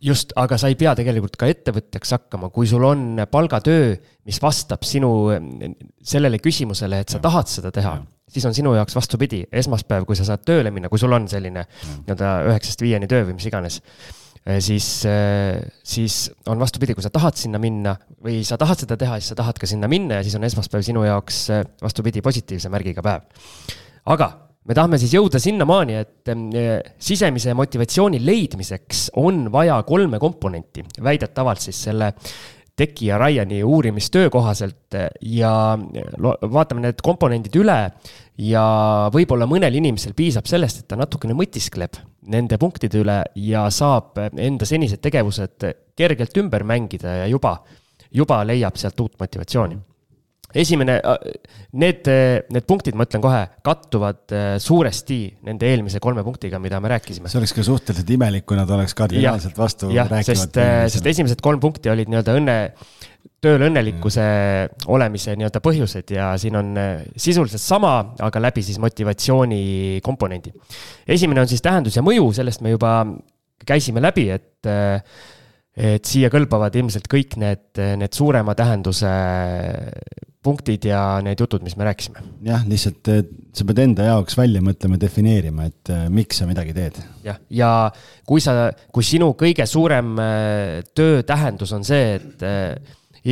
[0.01, 3.97] just, aga sa ei pea tegelikult ka ettevõtjaks hakkama, kui sul on palgatöö,
[4.29, 5.31] mis vastab sinu
[6.03, 7.99] sellele küsimusele, et sa tahad seda teha
[8.29, 11.65] siis on sinu jaoks vastupidi, esmaspäev, kui sa saad tööle minna, kui sul on selline
[11.65, 13.81] nii-öelda üheksast viieni töö või mis iganes
[14.61, 19.19] siis, äh, siis on vastupidi, kui sa tahad sinna minna või sa tahad seda teha,
[19.21, 22.71] siis sa tahad ka sinna minna ja siis on esmaspäev sinu jaoks äh, vastupidi, positiivse
[22.73, 23.27] märgiga päev.
[24.09, 24.31] aga
[24.69, 26.31] me tahame siis jõuda sinnamaani, et
[27.01, 32.13] sisemise motivatsiooni leidmiseks on vaja kolme komponenti, väidetavalt siis selle
[32.79, 34.95] Teki ja Ryan'i uurimistöö kohaselt
[35.27, 35.51] ja
[36.53, 37.79] vaatame need komponendid üle
[38.39, 38.65] ja
[39.15, 41.99] võib-olla mõnel inimesel piisab sellest, et ta natukene mõtiskleb
[42.31, 45.69] nende punktide üle ja saab enda senised tegevused
[45.99, 47.57] kergelt ümber mängida ja juba,
[48.15, 49.79] juba leiab sealt uut motivatsiooni.
[50.49, 50.95] Esimene,
[51.77, 56.89] need, need punktid, ma ütlen kohe, kattuvad äh, suuresti nende eelmise kolme punktiga, mida me
[56.95, 57.29] rääkisime.
[57.29, 61.45] see oleks ka suhteliselt imelik, kui nad oleks kardinaalselt vastu jah, sest, äh, sest esimesed
[61.45, 62.57] kolm punkti olid nii-öelda õnne,
[63.43, 64.91] tööl õnnelikkuse mm.
[64.95, 70.53] olemise nii-öelda põhjused ja siin on äh, sisuliselt sama, aga läbi siis motivatsiooni komponendi.
[71.07, 73.01] esimene on siis tähendus ja mõju, sellest me juba
[73.69, 74.71] käisime läbi, et
[75.79, 79.11] et siia kõlbavad ilmselt kõik need, need suurema tähenduse
[80.43, 82.25] punktid ja need jutud, mis me rääkisime.
[82.47, 83.11] jah, lihtsalt
[83.55, 86.99] sa pead enda jaoks välja mõtlema, defineerima, et miks sa midagi teed.
[87.27, 87.71] jah, ja
[88.27, 90.17] kui sa, kui sinu kõige suurem
[90.99, 92.47] töö tähendus on see, et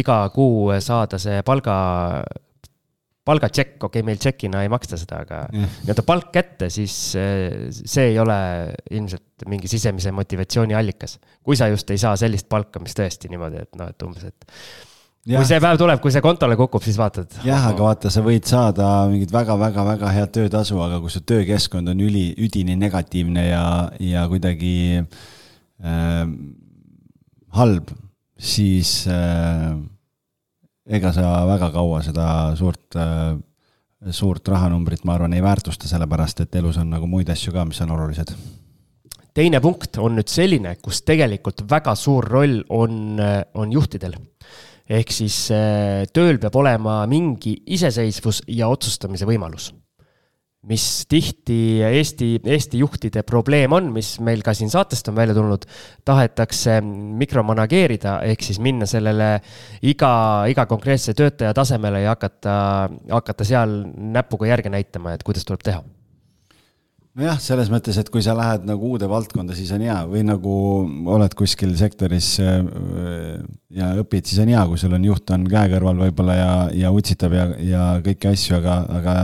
[0.01, 1.77] iga kuu saada see palga,
[3.27, 8.19] palgatšekk, okei okay,, meil tšekina ei maksta seda, aga nii-öelda palk kätte, siis see ei
[8.23, 8.39] ole
[8.91, 11.19] ilmselt mingi sisemise motivatsiooni allikas.
[11.43, 14.53] kui sa just ei saa sellist palka, mis tõesti niimoodi, et noh, et umbes, et
[15.27, 15.41] Ja.
[15.41, 17.33] kui see päev tuleb, kui see kontole kukub, siis vaatad.
[17.43, 22.03] jah, aga vaata, sa võid saada mingit väga-väga-väga head töötasu, aga kui su töökeskkond on
[22.07, 23.65] üli, üdini negatiivne ja,
[23.99, 26.21] ja kuidagi äh,
[27.59, 27.91] halb,
[28.39, 29.75] siis äh,
[30.87, 32.29] ega sa väga kaua seda
[32.59, 33.37] suurt äh,
[34.13, 37.81] suurt rahanumbrit, ma arvan, ei väärtusta, sellepärast et elus on nagu muid asju ka, mis
[37.83, 38.35] on olulised.
[39.35, 43.19] teine punkt on nüüd selline, kus tegelikult väga suur roll on,
[43.55, 44.15] on juhtidel
[44.87, 49.73] ehk siis äh, tööl peab olema mingi iseseisvus ja otsustamise võimalus.
[50.67, 55.67] Mis tihti Eesti, Eesti juhtide probleem on, mis meil ka siin saatest on välja tulnud,
[56.07, 59.37] tahetakse mikromanageerida, ehk siis minna sellele
[59.87, 60.13] iga,
[60.51, 62.57] iga konkreetse töötaja tasemele ja hakata,
[63.13, 63.79] hakata seal
[64.17, 65.85] näpuga järge näitama, et kuidas tuleb teha.
[67.17, 70.57] Nojah, selles mõttes, et kui sa lähed nagu uude valdkonda, siis on hea või nagu
[71.15, 72.59] oled kuskil sektoris äh,
[73.73, 76.91] ja õpid, siis on hea, kui sul on juht on käe kõrval võib-olla ja, ja
[76.93, 79.17] utsitab ja, ja kõiki asju, aga, aga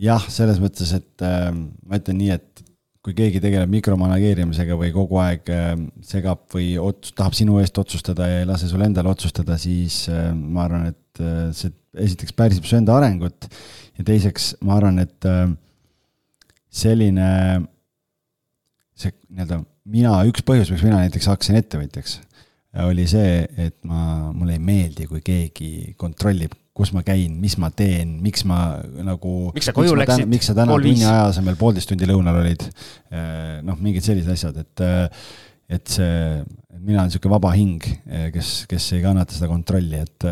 [0.00, 2.64] jah, selles mõttes, et äh, ma ütlen nii, et
[3.06, 5.72] kui keegi tegeleb mikromanageerimisega või kogu aeg äh,
[6.06, 10.32] segab või ots-, tahab sinu eest otsustada ja ei lase sul endal otsustada, siis äh,
[10.34, 11.70] ma arvan, et äh, see
[12.06, 13.46] esiteks pärsib su enda arengut
[13.96, 15.46] ja teiseks ma arvan, et äh,
[16.82, 17.30] selline,
[18.98, 22.18] see nii-öelda mina, üks põhjus, miks mina näiteks hakkasin ettevõtjaks,
[22.84, 27.70] oli see, et ma, mulle ei meeldi, kui keegi kontrollib, kus ma käin, mis ma
[27.74, 28.60] teen, miks ma
[29.06, 29.32] nagu.
[29.56, 30.28] miks sa koju miks läksid?
[30.28, 32.66] miks sa täna tunni aja asemel poolteist tundi lõunal olid?
[33.08, 35.28] Eh, noh, mingid sellised asjad, et, eh,
[35.78, 36.42] et see,
[36.76, 40.26] mina olen niisugune vaba hing, eh, kes, kes ei kannata seda kontrolli, et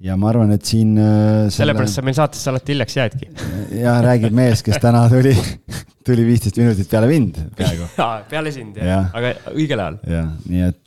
[0.00, 1.52] ja ma arvan, et siin selle....
[1.60, 3.30] sellepärast sa meil saatesse alati hiljaks jäädki.
[3.78, 5.36] ja räägib mees, kes täna tuli,
[6.08, 7.86] tuli viisteist minutit peale mind peaaegu.
[8.32, 10.02] peale sind jah ja., aga õigel ajal.
[10.18, 10.84] jah, nii et,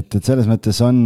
[0.00, 1.00] et, et selles mõttes on,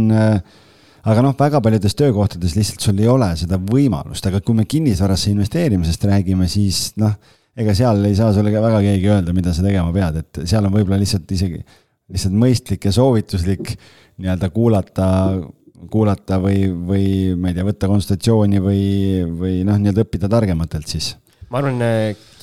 [1.01, 5.31] aga noh, väga paljudes töökohtades lihtsalt sul ei ole seda võimalust, aga kui me kinnisvarasse
[5.33, 7.15] investeerimisest räägime, siis noh,
[7.57, 10.67] ega seal ei saa sulle ka väga keegi öelda, mida sa tegema pead, et seal
[10.67, 11.63] on võib-olla lihtsalt isegi,
[12.11, 13.73] lihtsalt mõistlik ja soovituslik
[14.21, 15.09] nii-öelda kuulata
[15.89, 17.05] kuulata või, või
[17.39, 18.83] ma ei tea, võtta konsultatsiooni või,
[19.37, 21.15] või noh, nii-öelda õppida targematelt siis?
[21.49, 21.81] ma arvan,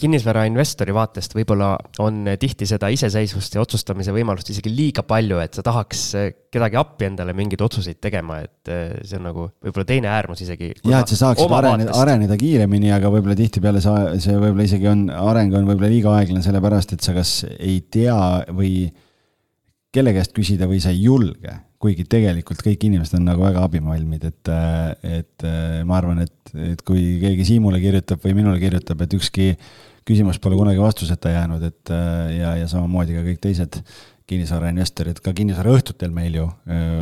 [0.01, 1.72] kinnisvarainvestori vaatest võib-olla
[2.05, 6.05] on tihti seda iseseisvust ja otsustamise võimalust isegi liiga palju, et sa tahaks
[6.53, 8.72] kedagi appi endale mingeid otsuseid tegema, et
[9.03, 10.72] see on nagu võib-olla teine äärmus isegi.
[10.82, 15.07] jah, et sa saaksid areneda, areneda kiiremini, aga võib-olla tihtipeale sa, see võib-olla isegi on,
[15.11, 18.18] areng on võib-olla liiga aeglane, sellepärast et sa kas ei tea
[18.55, 18.88] või
[19.94, 24.24] kelle käest küsida või sa ei julge kuigi tegelikult kõik inimesed on nagu väga abivalmid,
[24.26, 24.51] et,
[25.07, 25.44] et
[25.86, 29.53] ma arvan, et, et kui keegi Siimule kirjutab või minule kirjutab, et ükski
[30.09, 31.92] küsimus pole kunagi vastuseta jäänud, et
[32.38, 33.82] ja, ja samamoodi ka kõik teised
[34.28, 36.48] kinnisvarainvestorid, ka kinnisvaraõhtutel meil ju,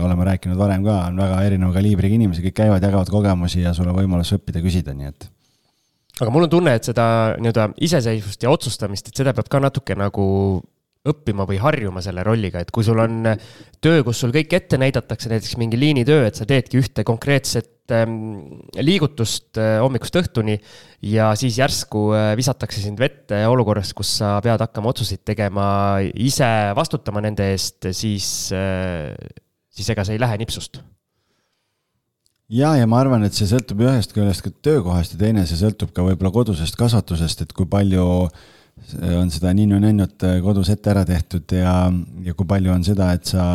[0.06, 3.90] oleme rääkinud varem ka, on väga erineva kaliibriga inimesi, kõik käivad, jagavad kogemusi ja sul
[3.90, 5.26] on võimalus õppida, küsida, nii et.
[6.20, 7.06] Aga mul on tunne, et seda
[7.42, 10.26] nii-öelda iseseisvust ja otsustamist, et seda peab ka natuke nagu
[11.10, 13.32] õppima või harjuma selle rolliga, et kui sul on
[13.82, 18.62] töö, kus sul kõik ette näidatakse, näiteks mingi liinitöö, et sa teedki ühte konkreetset ähm,
[18.78, 20.56] liigutust äh, hommikust õhtuni
[21.06, 25.68] ja siis järsku äh, visatakse sind vette olukorras, kus sa pead hakkama otsuseid tegema,
[26.14, 29.14] ise vastutama nende eest, siis, äh,
[29.72, 30.82] siis ega see ei lähe nipsust.
[32.46, 35.90] Ja, ja ma arvan, et see sõltub ühest küljest ka töökohast ja teine, see sõltub
[35.94, 38.44] ka võib-olla kodusest kasvatusest, et kui palju äh,
[39.02, 41.88] on seda ninnu-nännut äh, kodus ette ära tehtud ja,
[42.24, 43.46] ja kui palju on seda, et sa,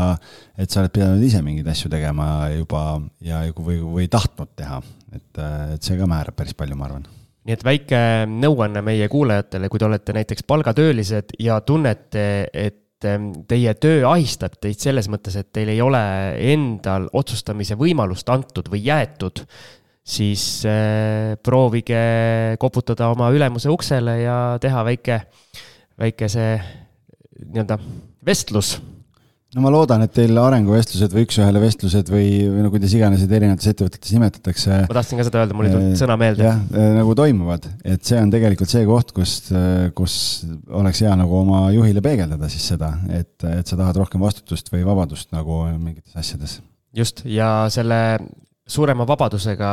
[0.58, 2.84] et sa oled pidanud ise mingeid asju tegema juba
[3.26, 4.82] ja või, või tahtnud teha,
[5.14, 7.08] et, äh, et see ka määrab päris palju, ma arvan.
[7.48, 8.00] Nii et väike
[8.30, 14.60] nõuanne meie kuulajatele, kui te olete näiteks palgatöölised ja tunnete, et ähm, teie töö ahistab
[14.62, 16.02] teid selles mõttes, et teil ei ole
[16.54, 19.46] endal otsustamise võimalust antud või jäetud,
[20.12, 22.01] siis äh, proovige
[22.62, 25.22] koputada oma ülemuse uksele ja teha väike,
[25.99, 26.55] väike see
[27.41, 27.78] nii-öelda
[28.26, 28.76] vestlus.
[29.55, 33.34] no ma loodan, et teil arenguvestlused või üks-ühele vestlused või, või no kuidas iganes neid
[33.39, 34.82] erinevates ettevõtetes nimetatakse.
[34.91, 36.45] ma tahtsin ka seda öelda, mul ei tulnud sõna meelde.
[36.47, 36.62] jah,
[36.99, 39.38] nagu toimuvad, et see on tegelikult see koht, kus,
[39.97, 40.20] kus
[40.82, 44.86] oleks hea nagu oma juhile peegeldada siis seda, et, et sa tahad rohkem vastutust või
[44.88, 46.59] vabadust nagu mingites asjades.
[46.95, 48.01] just, ja selle
[48.71, 49.71] suurema vabadusega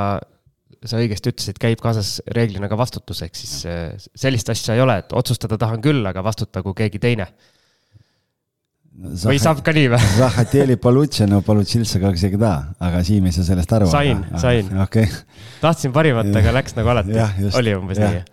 [0.84, 3.64] sa õigesti ütlesid, käib kaasas reeglina ka vastutus, ehk siis
[4.20, 7.30] sellist asja ei ole, et otsustada tahan küll, aga vastutagu keegi teine
[8.94, 10.00] või saab ka nii või?
[10.20, 12.52] Zahhateli Palutšeno Palutšilsa как всегда,
[12.84, 13.90] aga Siim ei saa sellest aru.
[13.90, 14.70] sain, sain.
[14.84, 15.24] okei okay..
[15.62, 17.18] tahtsin parimat, aga läks nagu alati.
[17.58, 18.12] oli umbes ja.
[18.14, 18.24] nii.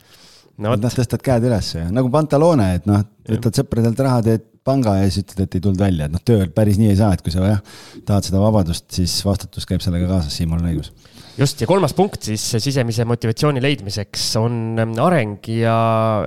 [0.61, 0.83] no vot.
[0.85, 5.10] noh, tõstad käed üles ja nagu Pantaloone, et noh, võtad sõpradelt raha, teed panga ja
[5.10, 7.34] siis ütled, et ei tulnud välja, et noh, tööl päris nii ei saa, et kui
[7.34, 7.62] sa jah,
[8.08, 10.92] tahad seda vabadust, siis vastutus käib sellega kaasas, Siimul on õigus
[11.38, 15.76] just, ja kolmas punkt siis sisemise motivatsiooni leidmiseks on ähm, areng ja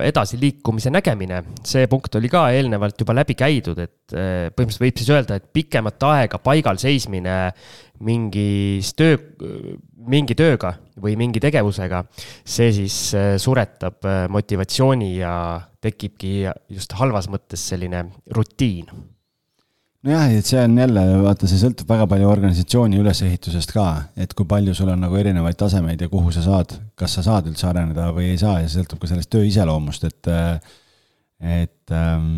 [0.05, 1.41] edasiliikumise nägemine.
[1.65, 5.49] see punkt oli ka eelnevalt juba läbi käidud, et äh, põhimõtteliselt võib siis öelda, et
[5.53, 7.37] pikemat aega paigal seismine
[8.05, 9.17] mingis töö,
[10.09, 12.03] mingi tööga või mingi tegevusega,
[12.43, 15.33] see siis äh, suretab äh, motivatsiooni ja
[15.81, 16.41] tekibki
[16.73, 18.05] just halvas mõttes selline
[18.35, 18.89] rutiin.
[20.07, 24.47] Nojah, et see on jälle, vaata, see sõltub väga palju organisatsiooni ülesehitusest ka, et kui
[24.47, 28.07] palju sul on nagu erinevaid tasemeid ja kuhu sa saad, kas sa saad üldse areneda
[28.15, 30.31] või ei saa ja see sõltub ka sellest töö iseloomust, et
[31.39, 32.31] et ähm,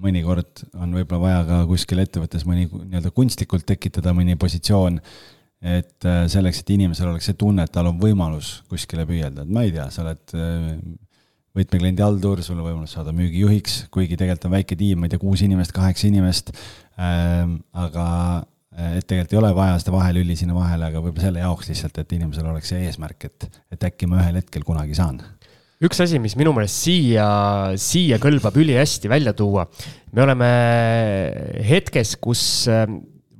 [0.00, 4.96] mõnikord on võib-olla vaja ka kuskil ettevõttes mõni nii-öelda kunstlikult tekitada mõni positsioon,
[5.64, 9.52] et äh, selleks, et inimesel oleks see tunne, et tal on võimalus kuskile püüelda, et
[9.52, 10.74] ma ei tea, sa oled äh,
[11.56, 15.22] võtmekliendi haldur, sul on võimalus saada müügijuhiks, kuigi tegelikult on väike tiim, ma ei tea,
[15.22, 16.52] kuus inimest, kaheksa inimest
[17.00, 18.04] ähm,, aga
[18.76, 22.02] äh, et tegelikult ei ole vaja seda vahelüli sinna vahele, aga võib-olla selle jaoks lihtsalt,
[22.04, 25.22] et inimesel oleks see eesmärk, et, et äkki ma ühel hetkel kunagi saan.
[25.80, 27.26] üks asi, mis minu meelest siia,
[27.80, 29.64] siia kõlbab ülihästi välja tuua,
[30.12, 30.52] me oleme
[31.64, 32.44] hetkes, kus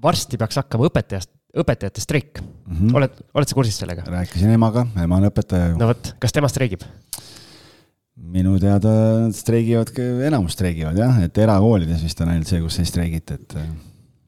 [0.06, 2.76] varsti peaks hakkama õpetajast, õpetajate streik mm.
[2.76, 2.94] -hmm.
[2.98, 4.04] oled, oled sa kursis sellega?
[4.06, 5.80] rääkisin emaga, ema on õpetaja ju.
[5.80, 6.84] no vot, kas tema streigib?
[8.16, 8.92] minu teada
[9.26, 9.92] nad streigivad,
[10.26, 13.54] enamus streigivad jah, et erakoolides vist on ainult see, kus ei streigita, et.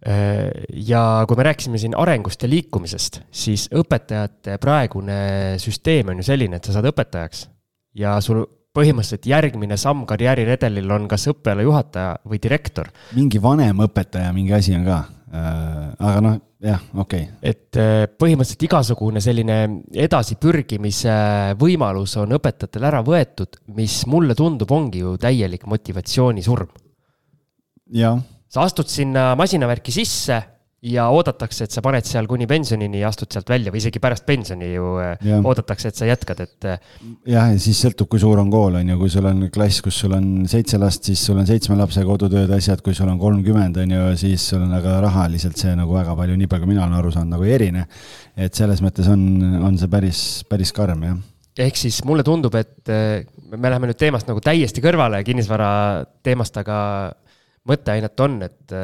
[0.08, 0.50] Äh,
[0.86, 5.18] ja kui me rääkisime siin arengust ja liikumisest, siis õpetajate praegune
[5.58, 7.48] süsteem on ju selline, et sa saad õpetajaks
[7.98, 8.44] ja sul
[8.76, 12.92] põhimõtteliselt järgmine samm karjääriredelil on kas õppealajuhataja või direktor.
[13.16, 17.36] mingi vanem õpetaja, mingi asi on ka Äh, aga noh, jah, okei okay..
[17.42, 19.59] et äh, põhimõtteliselt igasugune selline
[20.06, 21.14] edasipürgimise
[21.61, 26.70] võimalus on õpetajatel ära võetud, mis mulle tundub, ongi ju täielik motivatsiooni surm.
[28.48, 30.40] sa astud sinna masinavärki sisse
[30.86, 34.22] ja oodatakse, et sa paned seal kuni pensionini ja astud sealt välja või isegi pärast
[34.28, 35.40] pensioni ju äh, ja.
[35.42, 36.68] oodatakse, et sa jätkad, et.
[36.70, 36.92] Äh,
[37.26, 39.98] jah, ja siis sõltub, kui suur on kool, on ju, kui sul on klass, kus
[40.04, 43.80] sul on seitse last, siis sul on seitsme lapse kodutööd, asjad, kui sul on kolmkümmend,
[43.82, 46.86] on ju, siis sul on aga rahaliselt see nagu väga palju, nii palju, kui mina
[46.86, 47.88] olen aru saanud, nagu ei erine.
[48.38, 49.20] et selles mõttes on,
[49.66, 51.18] on see päris, päris karm, jah
[51.58, 55.70] ehk siis mulle tundub, et äh, me läheme nüüd teemast nagu täiesti kõrvale kinnisvara
[56.22, 56.76] teemast, aga
[57.66, 58.76] mõtteainet on, et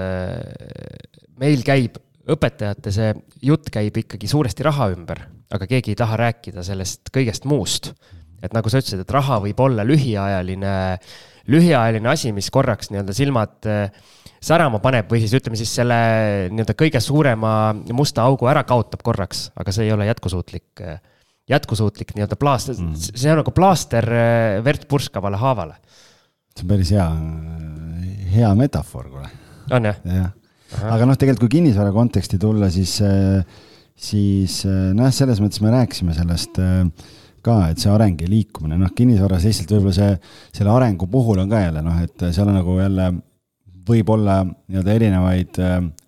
[1.41, 1.99] meil käib
[2.31, 3.13] õpetajate see
[3.45, 5.21] jutt käib ikkagi suuresti raha ümber,
[5.53, 7.93] aga keegi ei taha rääkida sellest kõigest muust.
[8.45, 10.73] et nagu sa ütlesid, et raha võib olla lühiajaline,
[11.49, 13.89] lühiajaline asi, mis korraks nii-öelda silmad äh,
[14.45, 15.97] särama paneb või siis ütleme siis selle
[16.53, 21.01] nii-öelda kõige suurema musta augu ära kaotab korraks, aga see ei ole jätkusuutlik, äh,
[21.49, 25.81] jätkusuutlik nii-öelda plaaster mm., see on nagu plaaster äh, verd purskavale haavale.
[26.53, 27.11] see on päris hea,
[28.37, 29.37] hea metafoor, kuule.
[29.73, 30.01] on jah?
[30.05, 30.33] jah
[30.83, 33.45] aga noh, tegelikult kui kinnisvara konteksti tulla, siis, äh,
[33.95, 36.81] siis äh, nojah, selles mõttes me rääkisime sellest äh,
[37.45, 40.17] ka, et see areng ja liikumine, noh, kinnisvaras lihtsalt võib-olla see,
[40.57, 43.13] selle arengu puhul on ka jälle noh, et seal on nagu jälle
[43.85, 45.59] võib-olla nii-öelda erinevaid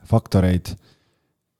[0.09, 0.71] faktoreid.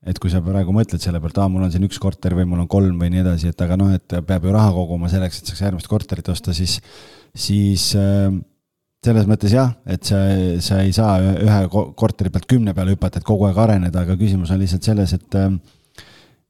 [0.07, 2.63] Et kui sa praegu mõtled selle pealt, aa, mul on siin üks korter või mul
[2.63, 5.51] on kolm või nii edasi, et aga noh, et peab ju raha koguma selleks, et
[5.51, 6.77] saaks järgmist korterit osta, siis,
[7.37, 7.91] siis
[9.05, 10.19] selles mõttes jah, et sa,
[10.63, 14.51] sa ei saa ühe korteri pealt kümne peale hüpata, et kogu aeg areneda, aga küsimus
[14.53, 15.41] on lihtsalt selles, et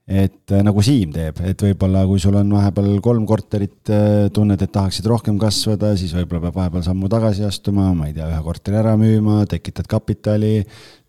[0.08, 3.90] et nagu Siim teeb, et võib-olla kui sul on vahepeal kolm korterit,
[4.32, 8.30] tunned, et tahaksid rohkem kasvada, siis võib-olla peab vahepeal sammu tagasi astuma, ma ei tea,
[8.32, 10.62] ühe korteri ära müüma, tekitad kapitali,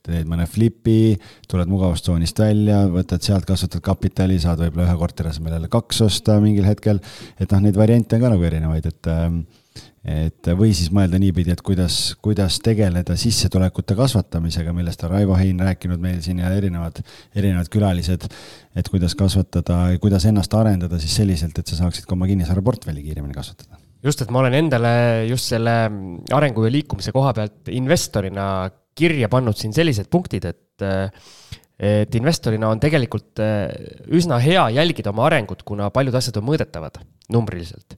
[0.03, 1.15] teed mõne flipi,
[1.47, 6.41] tuled mugavustsoonist välja, võtad sealt, kasvatad kapitali, saad võib-olla ühe korteri asemel jälle kaks osta
[6.43, 6.99] mingil hetkel.
[7.39, 9.13] et noh, neid variante on ka nagu erinevaid, et
[10.09, 15.61] et või siis mõelda niipidi, et kuidas, kuidas tegeleda sissetulekute kasvatamisega, millest on Raivo Hein
[15.65, 17.03] rääkinud meil siin ja erinevad,
[17.37, 18.29] erinevad külalised.
[18.79, 23.35] et kuidas kasvatada, kuidas ennast arendada siis selliselt, et sa saaksid ka oma kinnisvaraportfelli kiiremini
[23.35, 23.81] kasvatada.
[24.03, 24.93] just, et ma olen endale
[25.29, 25.77] just selle
[26.33, 28.69] arengu ja liikumise koha pealt investorina
[28.99, 30.87] kirja pannud siin sellised punktid, et
[31.79, 33.39] et investorina on tegelikult
[34.11, 36.99] üsna hea jälgida oma arengut, kuna paljud asjad on mõõdetavad
[37.31, 37.95] numbriliselt.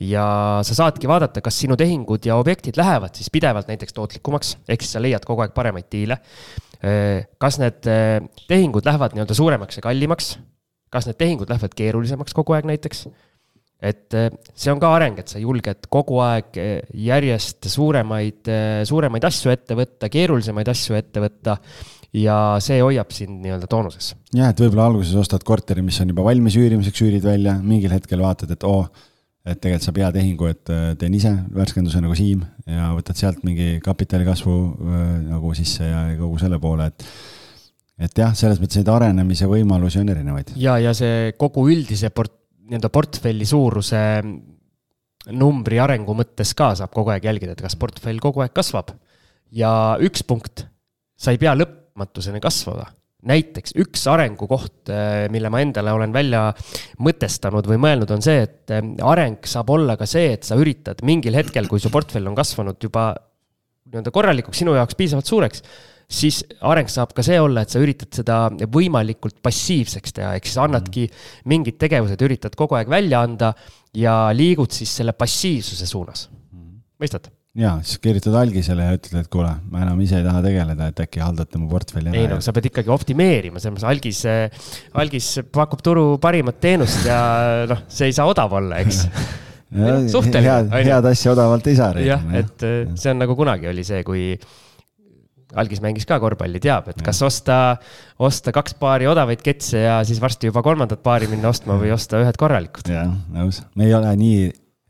[0.00, 0.26] Ja
[0.66, 4.96] sa saadki vaadata, kas sinu tehingud ja objektid lähevad siis pidevalt näiteks tootlikumaks, ehk siis
[4.96, 6.18] sa leiad kogu aeg paremaid diile.
[7.40, 7.86] kas need
[8.48, 10.34] tehingud lähevad nii-öelda suuremaks ja kallimaks,
[10.92, 13.06] kas need tehingud lähevad keerulisemaks kogu aeg näiteks
[13.84, 14.16] et
[14.54, 16.56] see on ka areng, et sa julged kogu aeg
[17.04, 18.50] järjest suuremaid,
[18.88, 21.58] suuremaid asju ette võtta, keerulisemaid asju ette võtta.
[22.14, 24.12] ja see hoiab sind nii-öelda toonuses.
[24.32, 28.22] jah, et võib-olla alguses ostad korteri, mis on juba valmis üürimiseks, üürid välja, mingil hetkel
[28.22, 29.10] vaatad, et oo oh,,
[29.44, 33.78] et tegelikult saab hea tehingu, et teen ise värskenduse nagu Siim ja võtad sealt mingi
[33.84, 34.54] kapitali kasvu
[35.28, 37.06] nagu sisse ja kogu selle poole, et
[38.04, 40.54] et jah, selles mõttes neid arenemise võimalusi on erinevaid.
[40.58, 44.00] ja, ja see kogu üldise port-, nii-öelda portfelli suuruse
[45.32, 48.92] numbri arengu mõttes ka saab kogu aeg jälgida, et kas portfell kogu aeg kasvab.
[49.54, 50.66] ja üks punkt,
[51.16, 52.88] sa ei pea lõpmatuseni kasvama.
[53.28, 54.90] Näiteks üks arengukoht,
[55.32, 56.46] mille ma endale olen välja
[57.04, 61.36] mõtestanud või mõelnud, on see, et areng saab olla ka see, et sa üritad mingil
[61.38, 63.12] hetkel, kui su portfell on kasvanud juba
[63.88, 65.64] nii-öelda korralikuks, sinu jaoks piisavalt suureks
[66.10, 68.38] siis areng saab ka see olla, et sa üritad seda
[68.72, 71.06] võimalikult passiivseks teha, ehk siis annadki
[71.50, 73.54] mingid tegevused, üritad kogu aeg välja anda
[73.96, 76.28] ja liigud siis selle passiivsuse suunas.
[77.00, 77.30] mõistad?
[77.54, 81.04] Ja, siis kirjutad algisele ja ütled, et kuule, ma enam ise ei taha tegeleda, et
[81.06, 82.24] äkki haldate mu portfelli ära.
[82.24, 84.24] ei no sa pead ikkagi optimeerima, selles mõttes algis,
[85.04, 87.22] algis pakub turu parimat teenust ja
[87.70, 89.04] noh, see ei saa odav olla, eks
[89.74, 91.96] Ja, head, head asja odavalt ei saa.
[91.98, 92.62] jah, et
[92.94, 94.28] see on nagu kunagi oli see, kui
[95.58, 97.58] algis mängis ka korvpalli, teab, et kas osta,
[98.22, 102.22] osta kaks paari odavaid ketse ja siis varsti juba kolmandat paari minna ostma või osta
[102.22, 102.90] ühed korralikud.
[102.90, 104.44] jah, nõus, me ei ole nii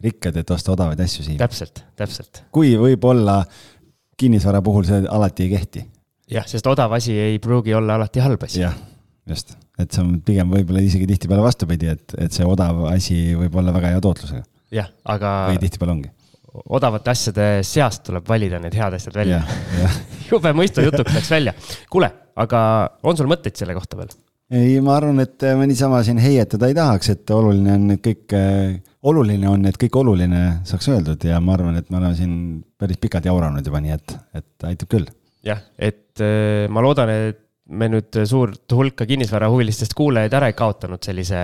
[0.05, 1.39] rikkad, et osta odavaid asju siin.
[1.41, 2.45] täpselt, täpselt.
[2.55, 3.41] kui võib-olla
[4.21, 5.85] kinnisvara puhul see alati ei kehti.
[6.31, 8.63] jah, sest odav asi ei pruugi olla alati halb asi.
[8.65, 8.77] jah,
[9.31, 13.57] just, et see on pigem võib-olla isegi tihtipeale vastupidi, et, et see odav asi võib
[13.61, 14.45] olla väga hea tootlusega.
[14.75, 15.39] jah, aga.
[15.53, 16.13] või tihtipeale ongi
[16.55, 19.41] odavate asjade seast tuleb valida need head asjad välja
[20.31, 21.55] jube mõistu jutuks läks välja.
[21.91, 22.61] kuule, aga
[23.03, 24.13] on sul mõtteid selle kohta veel?
[24.55, 28.37] ei, ma arvan, et me niisama siin heietada ei tahaks, et oluline on, et kõik,
[29.11, 32.35] oluline on, et kõik oluline saaks öeldud ja ma arvan, et me oleme siin
[32.81, 35.09] päris pikalt jauranud juba, nii et, et aitab küll.
[35.45, 41.01] jah, et äh, ma loodan, et me nüüd suurt hulka kinnisvarahuvilistest kuulajaid ära ei kaotanud
[41.05, 41.39] sellise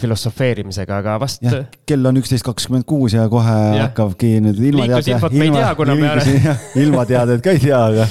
[0.00, 1.46] filosofeerimisega, aga vast.
[1.88, 3.86] kell on üksteist kakskümmend kuus ja kohe ja.
[3.86, 5.24] hakkabki nüüd ilmateadet.
[5.32, 8.04] ilma, ilma, ilmateadet ka ei tea, aga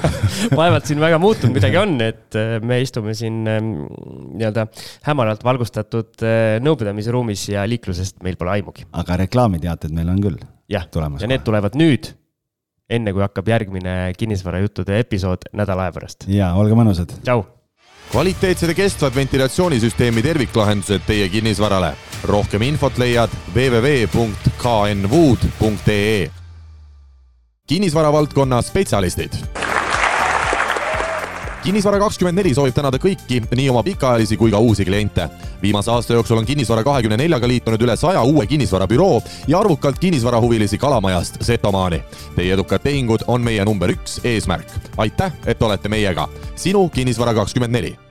[0.58, 3.72] vaevalt siin väga muutunud midagi on, et äh, me istume siin ähm,
[4.34, 4.66] nii-öelda
[5.06, 8.88] hämaralt valgustatud äh, nõupidamise ruumis ja liiklusest meil pole aimugi.
[8.90, 10.46] aga reklaamiteated meil on küll.
[10.66, 12.10] jah, ja need tulevad nüüd
[12.90, 16.24] enne kui hakkab järgmine kinnisvarajuttude episood nädala aja pärast.
[16.28, 17.10] ja olge mõnusad.
[17.22, 17.44] tšau.
[18.10, 21.92] kvaliteetsed ja kestvad ventilatsioonisüsteemi terviklahendused teie kinnisvarale.
[22.24, 24.16] rohkem infot leiad www.knwood.ee.
[27.66, 29.32] kinnisvara valdkonna spetsialistid
[31.62, 35.28] kinnisvara kakskümmend neli soovib tänada kõiki, nii oma pikaajalisi kui ka uusi kliente.
[35.62, 40.78] viimase aasta jooksul on Kinnisvara kahekümne neljaga liitunud üle saja uue kinnisvarabüroo ja arvukalt kinnisvarahuvilisi
[40.78, 42.02] Kalamajast Setomaani.
[42.36, 44.66] Teie edukad tehingud on meie number üks eesmärk.
[44.96, 46.28] aitäh, et olete meiega.
[46.56, 48.07] sinu Kinnisvara kakskümmend neli